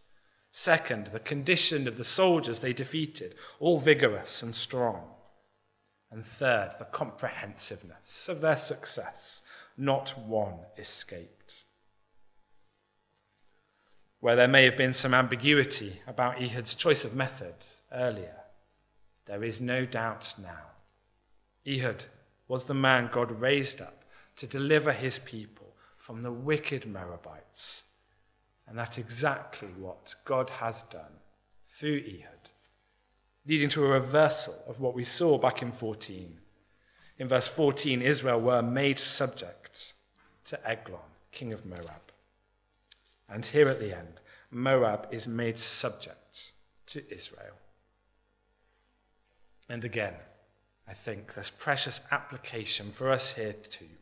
Second, 0.51 1.11
the 1.13 1.19
condition 1.19 1.87
of 1.87 1.97
the 1.97 2.03
soldiers 2.03 2.59
they 2.59 2.73
defeated, 2.73 3.35
all 3.59 3.77
vigorous 3.77 4.41
and 4.41 4.55
strong. 4.55 5.03
And 6.09 6.25
third, 6.25 6.71
the 6.79 6.85
comprehensiveness 6.85 8.27
of 8.27 8.41
their 8.41 8.57
success. 8.57 9.43
Not 9.77 10.17
one 10.17 10.61
escaped. 10.79 11.63
Where 14.19 14.35
there 14.35 14.47
may 14.47 14.65
have 14.65 14.75
been 14.75 14.93
some 14.93 15.13
ambiguity 15.13 16.01
about 16.07 16.41
Ehud's 16.41 16.73
choice 16.73 17.05
of 17.05 17.13
method 17.13 17.53
earlier, 17.93 18.35
there 19.27 19.43
is 19.43 19.61
no 19.61 19.85
doubt 19.85 20.33
now. 20.41 20.71
Ehud 21.67 22.05
was 22.47 22.65
the 22.65 22.73
man 22.73 23.11
God 23.13 23.39
raised 23.39 23.79
up 23.79 23.98
to 24.39 24.47
deliver 24.47 24.93
his 24.93 25.19
people 25.19 25.75
from 25.97 26.23
the 26.23 26.31
wicked 26.31 26.85
Moabites. 26.85 27.83
And 28.67 28.77
that's 28.77 28.97
exactly 28.97 29.67
what 29.77 30.15
God 30.23 30.49
has 30.49 30.83
done 30.83 31.19
through 31.67 31.97
Ehud, 32.07 32.49
leading 33.45 33.67
to 33.69 33.85
a 33.85 33.89
reversal 33.89 34.55
of 34.65 34.79
what 34.79 34.95
we 34.95 35.03
saw 35.03 35.37
back 35.37 35.61
in 35.61 35.73
14. 35.73 36.39
In 37.17 37.27
verse 37.27 37.49
14, 37.49 38.01
Israel 38.01 38.39
were 38.39 38.61
made 38.61 38.97
subject 38.97 39.93
to 40.45 40.67
Eglon, 40.67 41.01
king 41.33 41.51
of 41.51 41.65
Moab. 41.65 42.13
And 43.27 43.45
here 43.45 43.67
at 43.67 43.81
the 43.81 43.95
end, 43.95 44.21
Moab 44.51 45.09
is 45.11 45.27
made 45.27 45.59
subject 45.59 46.53
to 46.87 47.03
Israel. 47.13 47.57
And 49.67 49.83
again, 49.83 50.15
I 50.87 50.93
think 50.93 51.33
there's 51.33 51.49
precious 51.49 51.99
application 52.09 52.93
for 52.93 53.11
us 53.11 53.33
here 53.33 53.53
too. 53.53 53.98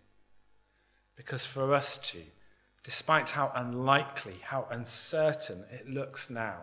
Because 1.18 1.46
for 1.46 1.74
us 1.74 1.98
too, 1.98 2.24
despite 2.84 3.32
how 3.32 3.52
unlikely, 3.56 4.36
how 4.44 4.68
uncertain 4.72 5.66
it 5.72 5.90
looks 5.90 6.30
now, 6.30 6.60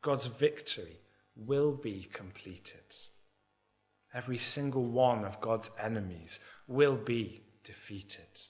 God's 0.00 0.26
victory 0.26 1.00
will 1.36 1.72
be 1.72 2.08
completed. 2.12 2.94
Every 4.14 4.38
single 4.38 4.84
one 4.84 5.24
of 5.24 5.40
God's 5.40 5.70
enemies 5.82 6.38
will 6.68 6.96
be 6.96 7.42
defeated. 7.64 8.40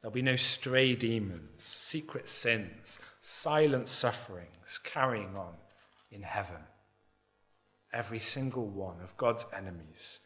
There'll 0.00 0.12
be 0.12 0.20
no 0.20 0.36
stray 0.36 0.96
demons, 0.96 1.62
secret 1.62 2.28
sins, 2.28 2.98
silent 3.20 3.88
sufferings 3.88 4.78
carrying 4.82 5.36
on 5.36 5.54
in 6.10 6.22
heaven. 6.22 6.60
Every 7.92 8.18
single 8.18 8.66
one 8.66 9.00
of 9.02 9.16
God's 9.16 9.46
enemies 9.56 10.20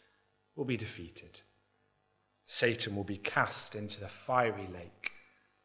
will 0.56 0.64
be 0.64 0.78
defeated. 0.78 1.42
Satan 2.50 2.96
will 2.96 3.04
be 3.04 3.18
cast 3.18 3.74
into 3.74 4.00
the 4.00 4.08
fiery 4.08 4.66
lake 4.72 5.12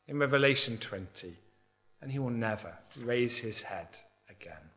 in 0.05 0.19
Revelation 0.19 0.77
20, 0.77 1.33
and 2.01 2.11
he 2.11 2.19
will 2.19 2.29
never 2.29 2.73
raise 2.99 3.37
his 3.37 3.61
head 3.61 3.87
again. 4.29 4.69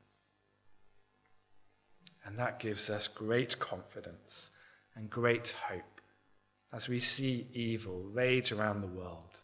And 2.25 2.39
that 2.39 2.61
gives 2.61 2.89
us 2.91 3.09
great 3.09 3.59
confidence 3.59 4.51
and 4.95 5.11
great 5.11 5.53
hope 5.69 6.01
as 6.73 6.89
we 6.89 7.01
see 7.01 7.49
evil 7.53 8.05
rage 8.13 8.53
around 8.53 8.83
the 8.83 8.87
world 8.87 9.39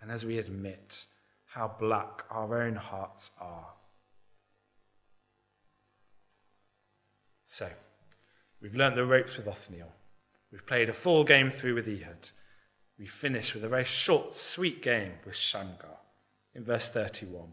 and 0.00 0.10
as 0.10 0.24
we 0.24 0.38
admit 0.38 1.04
how 1.44 1.76
black 1.78 2.24
our 2.30 2.62
own 2.62 2.74
hearts 2.74 3.30
are. 3.38 3.68
So, 7.46 7.68
we've 8.62 8.74
learnt 8.74 8.96
the 8.96 9.04
ropes 9.04 9.36
with 9.36 9.46
Othniel. 9.46 9.92
We've 10.52 10.66
played 10.66 10.90
a 10.90 10.94
full 10.94 11.24
game 11.24 11.50
through 11.50 11.76
with 11.76 11.88
Ehud. 11.88 12.30
we 12.98 13.06
finish 13.06 13.54
with 13.54 13.64
a 13.64 13.68
very 13.68 13.86
short, 13.86 14.34
sweet 14.34 14.82
game 14.82 15.14
with 15.24 15.34
Shamgar 15.34 15.98
in 16.54 16.62
verse 16.62 16.90
31. 16.90 17.52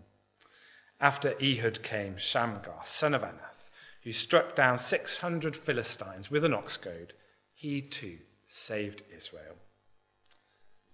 After 1.00 1.34
Ehud 1.42 1.82
came 1.82 2.18
Shamgar, 2.18 2.82
son 2.84 3.14
of 3.14 3.22
Anath, 3.22 3.70
who 4.04 4.12
struck 4.12 4.54
down 4.54 4.80
600 4.80 5.56
Philistines 5.56 6.30
with 6.30 6.44
an 6.44 6.54
ox 6.54 6.76
goad. 6.76 7.14
He 7.54 7.82
too 7.82 8.18
saved 8.46 9.04
Israel. 9.16 9.56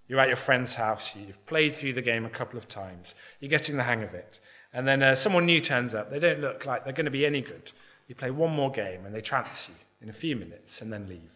You're 0.07 0.19
at 0.19 0.27
your 0.27 0.37
friend's 0.37 0.75
house, 0.75 1.15
you've 1.15 1.43
played 1.47 1.73
through 1.73 1.93
the 1.93 2.01
game 2.03 2.25
a 2.25 2.29
couple 2.29 2.59
of 2.59 2.67
times, 2.67 3.15
you're 3.39 3.49
getting 3.49 3.77
the 3.77 3.83
hang 3.83 4.03
of 4.03 4.13
it, 4.13 4.39
and 4.71 4.87
then 4.87 5.01
uh, 5.01 5.15
someone 5.15 5.47
new 5.47 5.59
turns 5.59 5.95
up. 5.95 6.11
They 6.11 6.19
don't 6.19 6.41
look 6.41 6.67
like 6.67 6.83
they're 6.83 6.93
going 6.93 7.05
to 7.05 7.11
be 7.11 7.25
any 7.25 7.41
good. 7.41 7.71
You 8.07 8.13
play 8.13 8.29
one 8.29 8.51
more 8.51 8.69
game 8.69 9.05
and 9.05 9.15
they 9.15 9.21
trance 9.21 9.69
you 9.69 9.75
in 10.01 10.09
a 10.09 10.13
few 10.13 10.35
minutes 10.35 10.81
and 10.81 10.93
then 10.93 11.09
leave. 11.09 11.34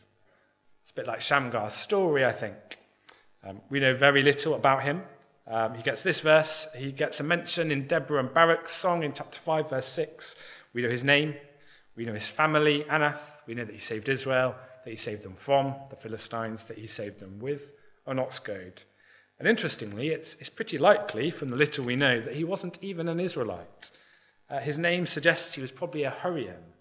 It's 0.90 0.98
a 0.98 1.02
bit 1.02 1.08
like 1.08 1.20
Shamgar's 1.20 1.76
story, 1.76 2.26
I 2.26 2.32
think. 2.32 2.80
Um, 3.48 3.62
we 3.70 3.80
know 3.80 3.94
very 3.94 4.24
little 4.24 4.56
about 4.56 4.82
him. 4.82 5.04
Um, 5.46 5.76
he 5.76 5.84
gets 5.84 6.02
this 6.02 6.20
verse, 6.20 6.68
he 6.76 6.92
gets 6.92 7.20
a 7.20 7.24
mention 7.24 7.70
in 7.70 7.86
Deborah 7.86 8.20
and 8.20 8.34
Barak's 8.34 8.72
song 8.72 9.04
in 9.04 9.14
chapter 9.14 9.38
5, 9.38 9.70
verse 9.70 9.88
6. 9.88 10.36
We 10.74 10.82
know 10.82 10.90
his 10.90 11.04
name, 11.04 11.36
we 11.96 12.06
know 12.06 12.16
his 12.16 12.28
family, 12.28 12.86
Anath. 12.90 13.20
We 13.46 13.54
know 13.54 13.66
that 13.66 13.76
he 13.76 13.80
saved 13.80 14.10
Israel, 14.10 14.56
that 14.84 14.90
he 14.90 14.98
saved 14.98 15.22
them 15.22 15.36
from 15.36 15.76
the 15.92 15.96
Philistines, 15.96 16.64
that 16.64 16.80
he 16.80 16.88
saved 16.88 17.20
them 17.20 17.38
with 17.38 17.72
an 18.08 18.18
ox 18.18 18.40
goad. 18.40 18.82
And 19.38 19.48
interestingly, 19.48 20.08
it's, 20.08 20.38
it's 20.40 20.50
pretty 20.50 20.80
likely, 20.80 21.30
from 21.30 21.52
the 21.52 21.56
little 21.56 21.86
we 21.86 21.98
know, 21.98 22.20
that 22.20 22.36
he 22.36 22.44
wasn't 22.44 22.80
even 22.82 23.08
an 23.08 23.20
Israelite. 23.20 23.92
Uh, 24.50 24.58
his 24.58 24.80
name 24.80 25.06
suggests 25.06 25.54
he 25.54 25.62
was 25.62 25.72
probably 25.72 26.02
a 26.02 26.10
Hurrian, 26.10 26.74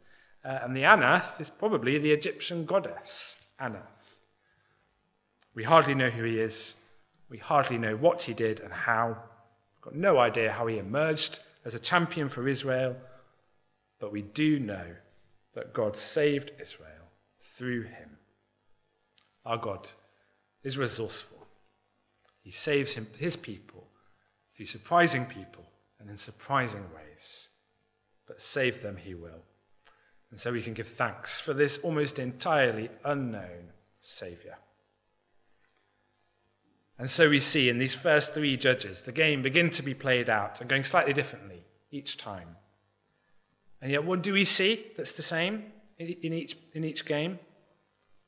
uh, 0.46 0.60
and 0.62 0.74
the 0.74 0.84
Anath 0.84 1.38
is 1.42 1.50
probably 1.50 1.98
the 1.98 2.12
Egyptian 2.12 2.64
goddess, 2.64 3.36
Anath. 3.60 3.97
We 5.58 5.64
hardly 5.64 5.96
know 5.96 6.08
who 6.08 6.22
he 6.22 6.38
is. 6.38 6.76
We 7.28 7.38
hardly 7.38 7.78
know 7.78 7.96
what 7.96 8.22
he 8.22 8.32
did 8.32 8.60
and 8.60 8.72
how. 8.72 9.08
We've 9.08 9.82
got 9.82 9.96
no 9.96 10.16
idea 10.16 10.52
how 10.52 10.68
he 10.68 10.78
emerged 10.78 11.40
as 11.64 11.74
a 11.74 11.80
champion 11.80 12.28
for 12.28 12.46
Israel, 12.46 12.94
but 13.98 14.12
we 14.12 14.22
do 14.22 14.60
know 14.60 14.86
that 15.56 15.74
God 15.74 15.96
saved 15.96 16.52
Israel 16.62 17.10
through 17.42 17.82
him. 17.82 18.18
Our 19.44 19.56
God 19.56 19.88
is 20.62 20.78
resourceful. 20.78 21.44
He 22.40 22.52
saves 22.52 22.94
him, 22.94 23.08
his 23.18 23.34
people 23.34 23.88
through 24.54 24.66
surprising 24.66 25.26
people 25.26 25.64
and 25.98 26.08
in 26.08 26.18
surprising 26.18 26.84
ways. 26.94 27.48
But 28.28 28.40
save 28.40 28.80
them 28.80 28.96
he 28.96 29.16
will. 29.16 29.42
And 30.30 30.38
so 30.38 30.52
we 30.52 30.62
can 30.62 30.74
give 30.74 30.86
thanks 30.86 31.40
for 31.40 31.52
this 31.52 31.78
almost 31.78 32.20
entirely 32.20 32.90
unknown 33.04 33.72
Saviour. 34.02 34.54
And 36.98 37.08
so 37.08 37.30
we 37.30 37.40
see 37.40 37.68
in 37.68 37.78
these 37.78 37.94
first 37.94 38.34
three 38.34 38.56
judges, 38.56 39.02
the 39.02 39.12
game 39.12 39.42
begin 39.42 39.70
to 39.70 39.82
be 39.82 39.94
played 39.94 40.28
out 40.28 40.60
and 40.60 40.68
going 40.68 40.82
slightly 40.82 41.12
differently 41.12 41.62
each 41.90 42.16
time. 42.16 42.56
And 43.80 43.92
yet, 43.92 44.04
what 44.04 44.22
do 44.22 44.32
we 44.32 44.44
see 44.44 44.86
that's 44.96 45.12
the 45.12 45.22
same 45.22 45.66
in 45.98 46.32
each, 46.32 46.56
in 46.74 46.82
each 46.82 47.04
game? 47.04 47.38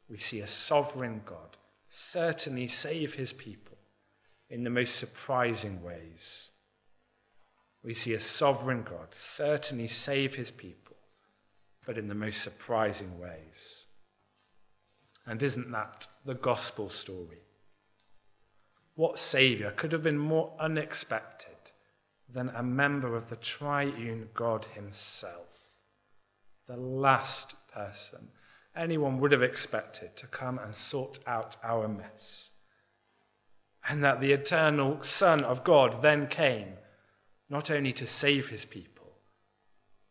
We 0.09 0.19
see 0.19 0.41
a 0.41 0.47
sovereign 0.47 1.23
God 1.25 1.57
certainly 1.89 2.69
save 2.69 3.15
his 3.15 3.33
people 3.33 3.77
in 4.49 4.63
the 4.63 4.71
most 4.71 4.97
surprising 4.97 5.83
ways. 5.83 6.51
We 7.83 7.95
see 7.95 8.15
a 8.15 8.21
sovereign 8.21 8.83
God 8.83 9.09
certainly 9.13 9.89
save 9.89 10.35
his 10.35 10.53
people, 10.53 10.97
but 11.85 11.99
in 11.99 12.07
the 12.07 12.15
most 12.15 12.43
surprising 12.43 13.19
ways. 13.19 13.87
And 15.27 15.43
isn't 15.43 15.73
that 15.73 16.07
the 16.25 16.35
gospel 16.35 16.91
story? 16.91 17.43
What 19.01 19.19
Saviour 19.19 19.71
could 19.71 19.93
have 19.93 20.03
been 20.03 20.19
more 20.19 20.53
unexpected 20.61 21.73
than 22.29 22.51
a 22.51 22.63
member 22.63 23.17
of 23.17 23.31
the 23.31 23.37
triune 23.37 24.29
God 24.35 24.67
himself, 24.75 25.81
the 26.69 26.77
last 26.77 27.55
person 27.73 28.29
anyone 28.77 29.19
would 29.19 29.33
have 29.33 29.43
expected 29.43 30.19
to 30.19 30.27
come 30.27 30.59
and 30.59 30.75
sort 30.75 31.19
out 31.27 31.57
our 31.65 31.89
mess. 31.89 32.51
And 33.89 34.05
that 34.05 34.21
the 34.21 34.33
eternal 34.33 35.03
Son 35.03 35.45
of 35.45 35.65
God 35.65 36.03
then 36.03 36.27
came 36.27 36.75
not 37.49 37.71
only 37.71 37.95
to 37.95 38.07
save 38.07 38.51
his 38.51 38.67
people, 38.67 39.13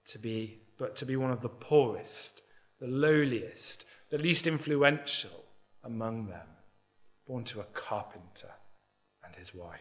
to 0.08 0.18
be, 0.18 0.64
but 0.80 0.96
to 0.96 1.06
be 1.06 1.16
one 1.16 1.30
of 1.30 1.42
the 1.42 1.48
poorest, 1.48 2.42
the 2.80 2.88
lowliest, 2.88 3.86
the 4.10 4.18
least 4.18 4.48
influential 4.48 5.46
among 5.84 6.30
them, 6.30 6.48
born 7.28 7.44
to 7.44 7.60
a 7.60 7.66
carpenter 7.66 8.50
his 9.40 9.56
wife. 9.56 9.80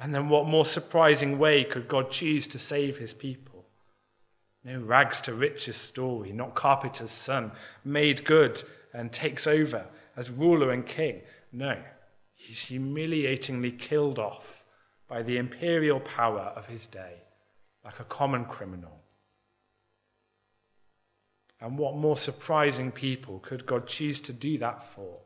And 0.00 0.12
then, 0.12 0.28
what 0.28 0.46
more 0.46 0.66
surprising 0.66 1.38
way 1.38 1.62
could 1.62 1.86
God 1.86 2.10
choose 2.10 2.48
to 2.48 2.58
save 2.58 2.98
his 2.98 3.14
people? 3.14 3.66
No 4.64 4.80
rags 4.80 5.20
to 5.22 5.34
riches 5.34 5.76
story, 5.76 6.32
not 6.32 6.54
carpenter's 6.54 7.10
son, 7.10 7.52
made 7.84 8.24
good 8.24 8.62
and 8.92 9.12
takes 9.12 9.46
over 9.46 9.86
as 10.16 10.30
ruler 10.30 10.70
and 10.70 10.86
king. 10.86 11.22
No, 11.52 11.76
he's 12.34 12.62
humiliatingly 12.62 13.72
killed 13.72 14.18
off 14.18 14.64
by 15.08 15.22
the 15.22 15.36
imperial 15.36 16.00
power 16.00 16.52
of 16.56 16.66
his 16.66 16.86
day, 16.86 17.22
like 17.84 18.00
a 18.00 18.04
common 18.04 18.44
criminal. 18.44 19.02
And 21.60 21.78
what 21.78 21.96
more 21.96 22.16
surprising 22.16 22.90
people 22.90 23.38
could 23.38 23.66
God 23.66 23.86
choose 23.86 24.20
to 24.22 24.32
do 24.32 24.58
that 24.58 24.82
for 24.94 25.18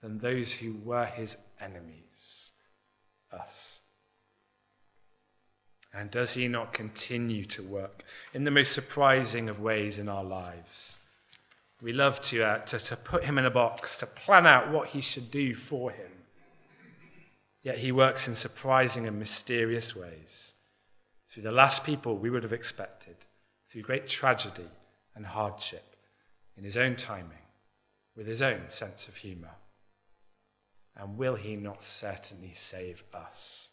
than 0.00 0.18
those 0.18 0.52
who 0.52 0.76
were 0.84 1.06
his 1.06 1.36
enemies? 1.60 2.52
Us. 3.32 3.80
And 5.92 6.10
does 6.10 6.34
he 6.34 6.46
not 6.46 6.72
continue 6.72 7.44
to 7.46 7.62
work 7.62 8.04
in 8.32 8.44
the 8.44 8.50
most 8.50 8.72
surprising 8.72 9.48
of 9.48 9.60
ways 9.60 9.98
in 9.98 10.08
our 10.08 10.24
lives? 10.24 10.98
We 11.82 11.92
love 11.92 12.20
to, 12.22 12.44
uh, 12.44 12.58
to, 12.58 12.78
to 12.78 12.96
put 12.96 13.24
him 13.24 13.38
in 13.38 13.46
a 13.46 13.50
box, 13.50 13.98
to 13.98 14.06
plan 14.06 14.46
out 14.46 14.70
what 14.70 14.88
he 14.88 15.00
should 15.00 15.30
do 15.30 15.54
for 15.54 15.90
him. 15.90 16.10
Yet 17.62 17.78
he 17.78 17.92
works 17.92 18.28
in 18.28 18.34
surprising 18.34 19.06
and 19.06 19.18
mysterious 19.18 19.96
ways 19.96 20.54
through 21.30 21.42
the 21.44 21.52
last 21.52 21.84
people 21.84 22.16
we 22.16 22.30
would 22.30 22.42
have 22.42 22.52
expected, 22.52 23.16
through 23.70 23.82
great 23.82 24.08
tragedy 24.08 24.68
and 25.14 25.24
hardship, 25.26 25.96
in 26.56 26.64
his 26.64 26.76
own 26.76 26.96
timing, 26.96 27.46
with 28.16 28.26
his 28.26 28.42
own 28.42 28.62
sense 28.68 29.08
of 29.08 29.16
humour. 29.16 29.54
And 31.00 31.16
will 31.16 31.34
he 31.34 31.56
not 31.56 31.82
certainly 31.82 32.52
save 32.52 33.02
us? 33.14 33.70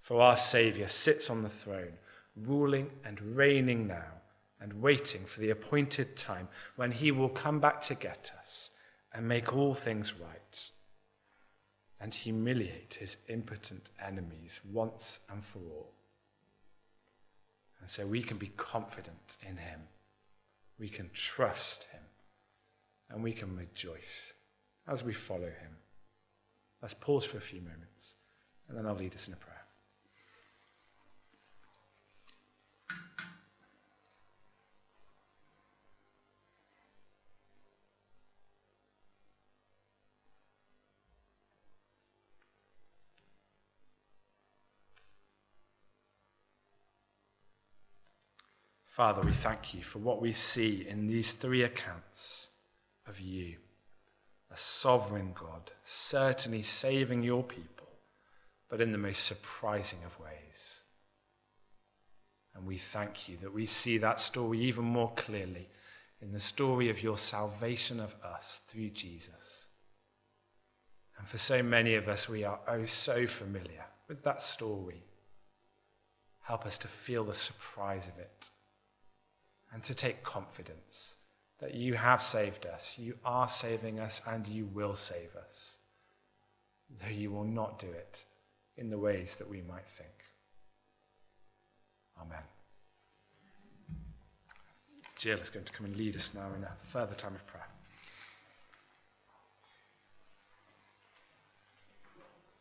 For 0.00 0.20
our 0.20 0.36
Saviour 0.36 0.86
sits 0.86 1.28
on 1.28 1.42
the 1.42 1.48
throne, 1.48 1.94
ruling 2.36 2.90
and 3.04 3.20
reigning 3.20 3.88
now, 3.88 4.12
and 4.60 4.80
waiting 4.80 5.24
for 5.24 5.40
the 5.40 5.50
appointed 5.50 6.16
time 6.16 6.48
when 6.76 6.92
he 6.92 7.10
will 7.10 7.28
come 7.28 7.58
back 7.58 7.80
to 7.82 7.96
get 7.96 8.30
us 8.38 8.70
and 9.12 9.26
make 9.26 9.56
all 9.56 9.74
things 9.74 10.14
right, 10.20 10.70
and 12.00 12.14
humiliate 12.14 12.94
his 12.94 13.16
impotent 13.28 13.90
enemies 14.04 14.60
once 14.72 15.18
and 15.30 15.44
for 15.44 15.58
all. 15.58 15.94
And 17.80 17.90
so 17.90 18.06
we 18.06 18.22
can 18.22 18.38
be 18.38 18.52
confident 18.56 19.36
in 19.42 19.56
him, 19.56 19.80
we 20.78 20.88
can 20.88 21.10
trust 21.12 21.86
him, 21.92 22.02
and 23.10 23.22
we 23.22 23.32
can 23.32 23.56
rejoice 23.56 24.34
as 24.86 25.02
we 25.02 25.12
follow 25.12 25.46
him. 25.46 25.76
Let's 26.84 26.92
pause 26.92 27.24
for 27.24 27.38
a 27.38 27.40
few 27.40 27.62
moments, 27.62 28.16
and 28.68 28.76
then 28.76 28.84
I'll 28.84 28.94
lead 28.94 29.14
us 29.14 29.26
in 29.26 29.32
a 29.32 29.38
prayer. 29.38 29.56
Father, 48.84 49.22
we 49.22 49.32
thank 49.32 49.72
you 49.72 49.82
for 49.82 50.00
what 50.00 50.20
we 50.20 50.34
see 50.34 50.86
in 50.86 51.06
these 51.06 51.32
three 51.32 51.62
accounts 51.62 52.48
of 53.06 53.20
you, 53.20 53.56
a 54.54 54.58
sovereign 54.58 55.32
God, 55.34 55.72
certainly 55.84 56.62
saving 56.62 57.24
your 57.24 57.42
people, 57.42 57.88
but 58.70 58.80
in 58.80 58.92
the 58.92 58.98
most 58.98 59.24
surprising 59.24 59.98
of 60.06 60.18
ways. 60.20 60.82
And 62.54 62.64
we 62.64 62.78
thank 62.78 63.28
you 63.28 63.36
that 63.42 63.52
we 63.52 63.66
see 63.66 63.98
that 63.98 64.20
story 64.20 64.60
even 64.60 64.84
more 64.84 65.12
clearly 65.16 65.68
in 66.22 66.32
the 66.32 66.38
story 66.38 66.88
of 66.88 67.02
your 67.02 67.18
salvation 67.18 67.98
of 67.98 68.14
us 68.24 68.60
through 68.68 68.90
Jesus. 68.90 69.66
And 71.18 71.26
for 71.26 71.38
so 71.38 71.60
many 71.60 71.96
of 71.96 72.08
us, 72.08 72.28
we 72.28 72.44
are 72.44 72.60
oh 72.68 72.86
so 72.86 73.26
familiar 73.26 73.84
with 74.08 74.22
that 74.22 74.40
story. 74.40 75.02
Help 76.42 76.64
us 76.64 76.78
to 76.78 76.88
feel 76.88 77.24
the 77.24 77.34
surprise 77.34 78.06
of 78.06 78.18
it 78.18 78.50
and 79.72 79.82
to 79.82 79.94
take 79.94 80.22
confidence 80.22 81.16
that 81.64 81.74
you 81.74 81.94
have 81.94 82.22
saved 82.22 82.66
us, 82.66 82.98
you 82.98 83.14
are 83.24 83.48
saving 83.48 83.98
us, 83.98 84.20
and 84.26 84.46
you 84.46 84.66
will 84.66 84.94
save 84.94 85.34
us, 85.34 85.78
though 87.00 87.08
you 87.08 87.30
will 87.30 87.46
not 87.46 87.78
do 87.78 87.86
it 87.86 88.22
in 88.76 88.90
the 88.90 88.98
ways 88.98 89.36
that 89.36 89.48
we 89.48 89.62
might 89.62 89.86
think. 89.86 90.10
Amen. 92.20 92.42
Jill 95.16 95.38
is 95.38 95.48
going 95.48 95.64
to 95.64 95.72
come 95.72 95.86
and 95.86 95.96
lead 95.96 96.16
us 96.16 96.32
now 96.34 96.48
in 96.54 96.64
a 96.64 96.72
further 96.90 97.14
time 97.14 97.34
of 97.34 97.46
prayer. 97.46 97.73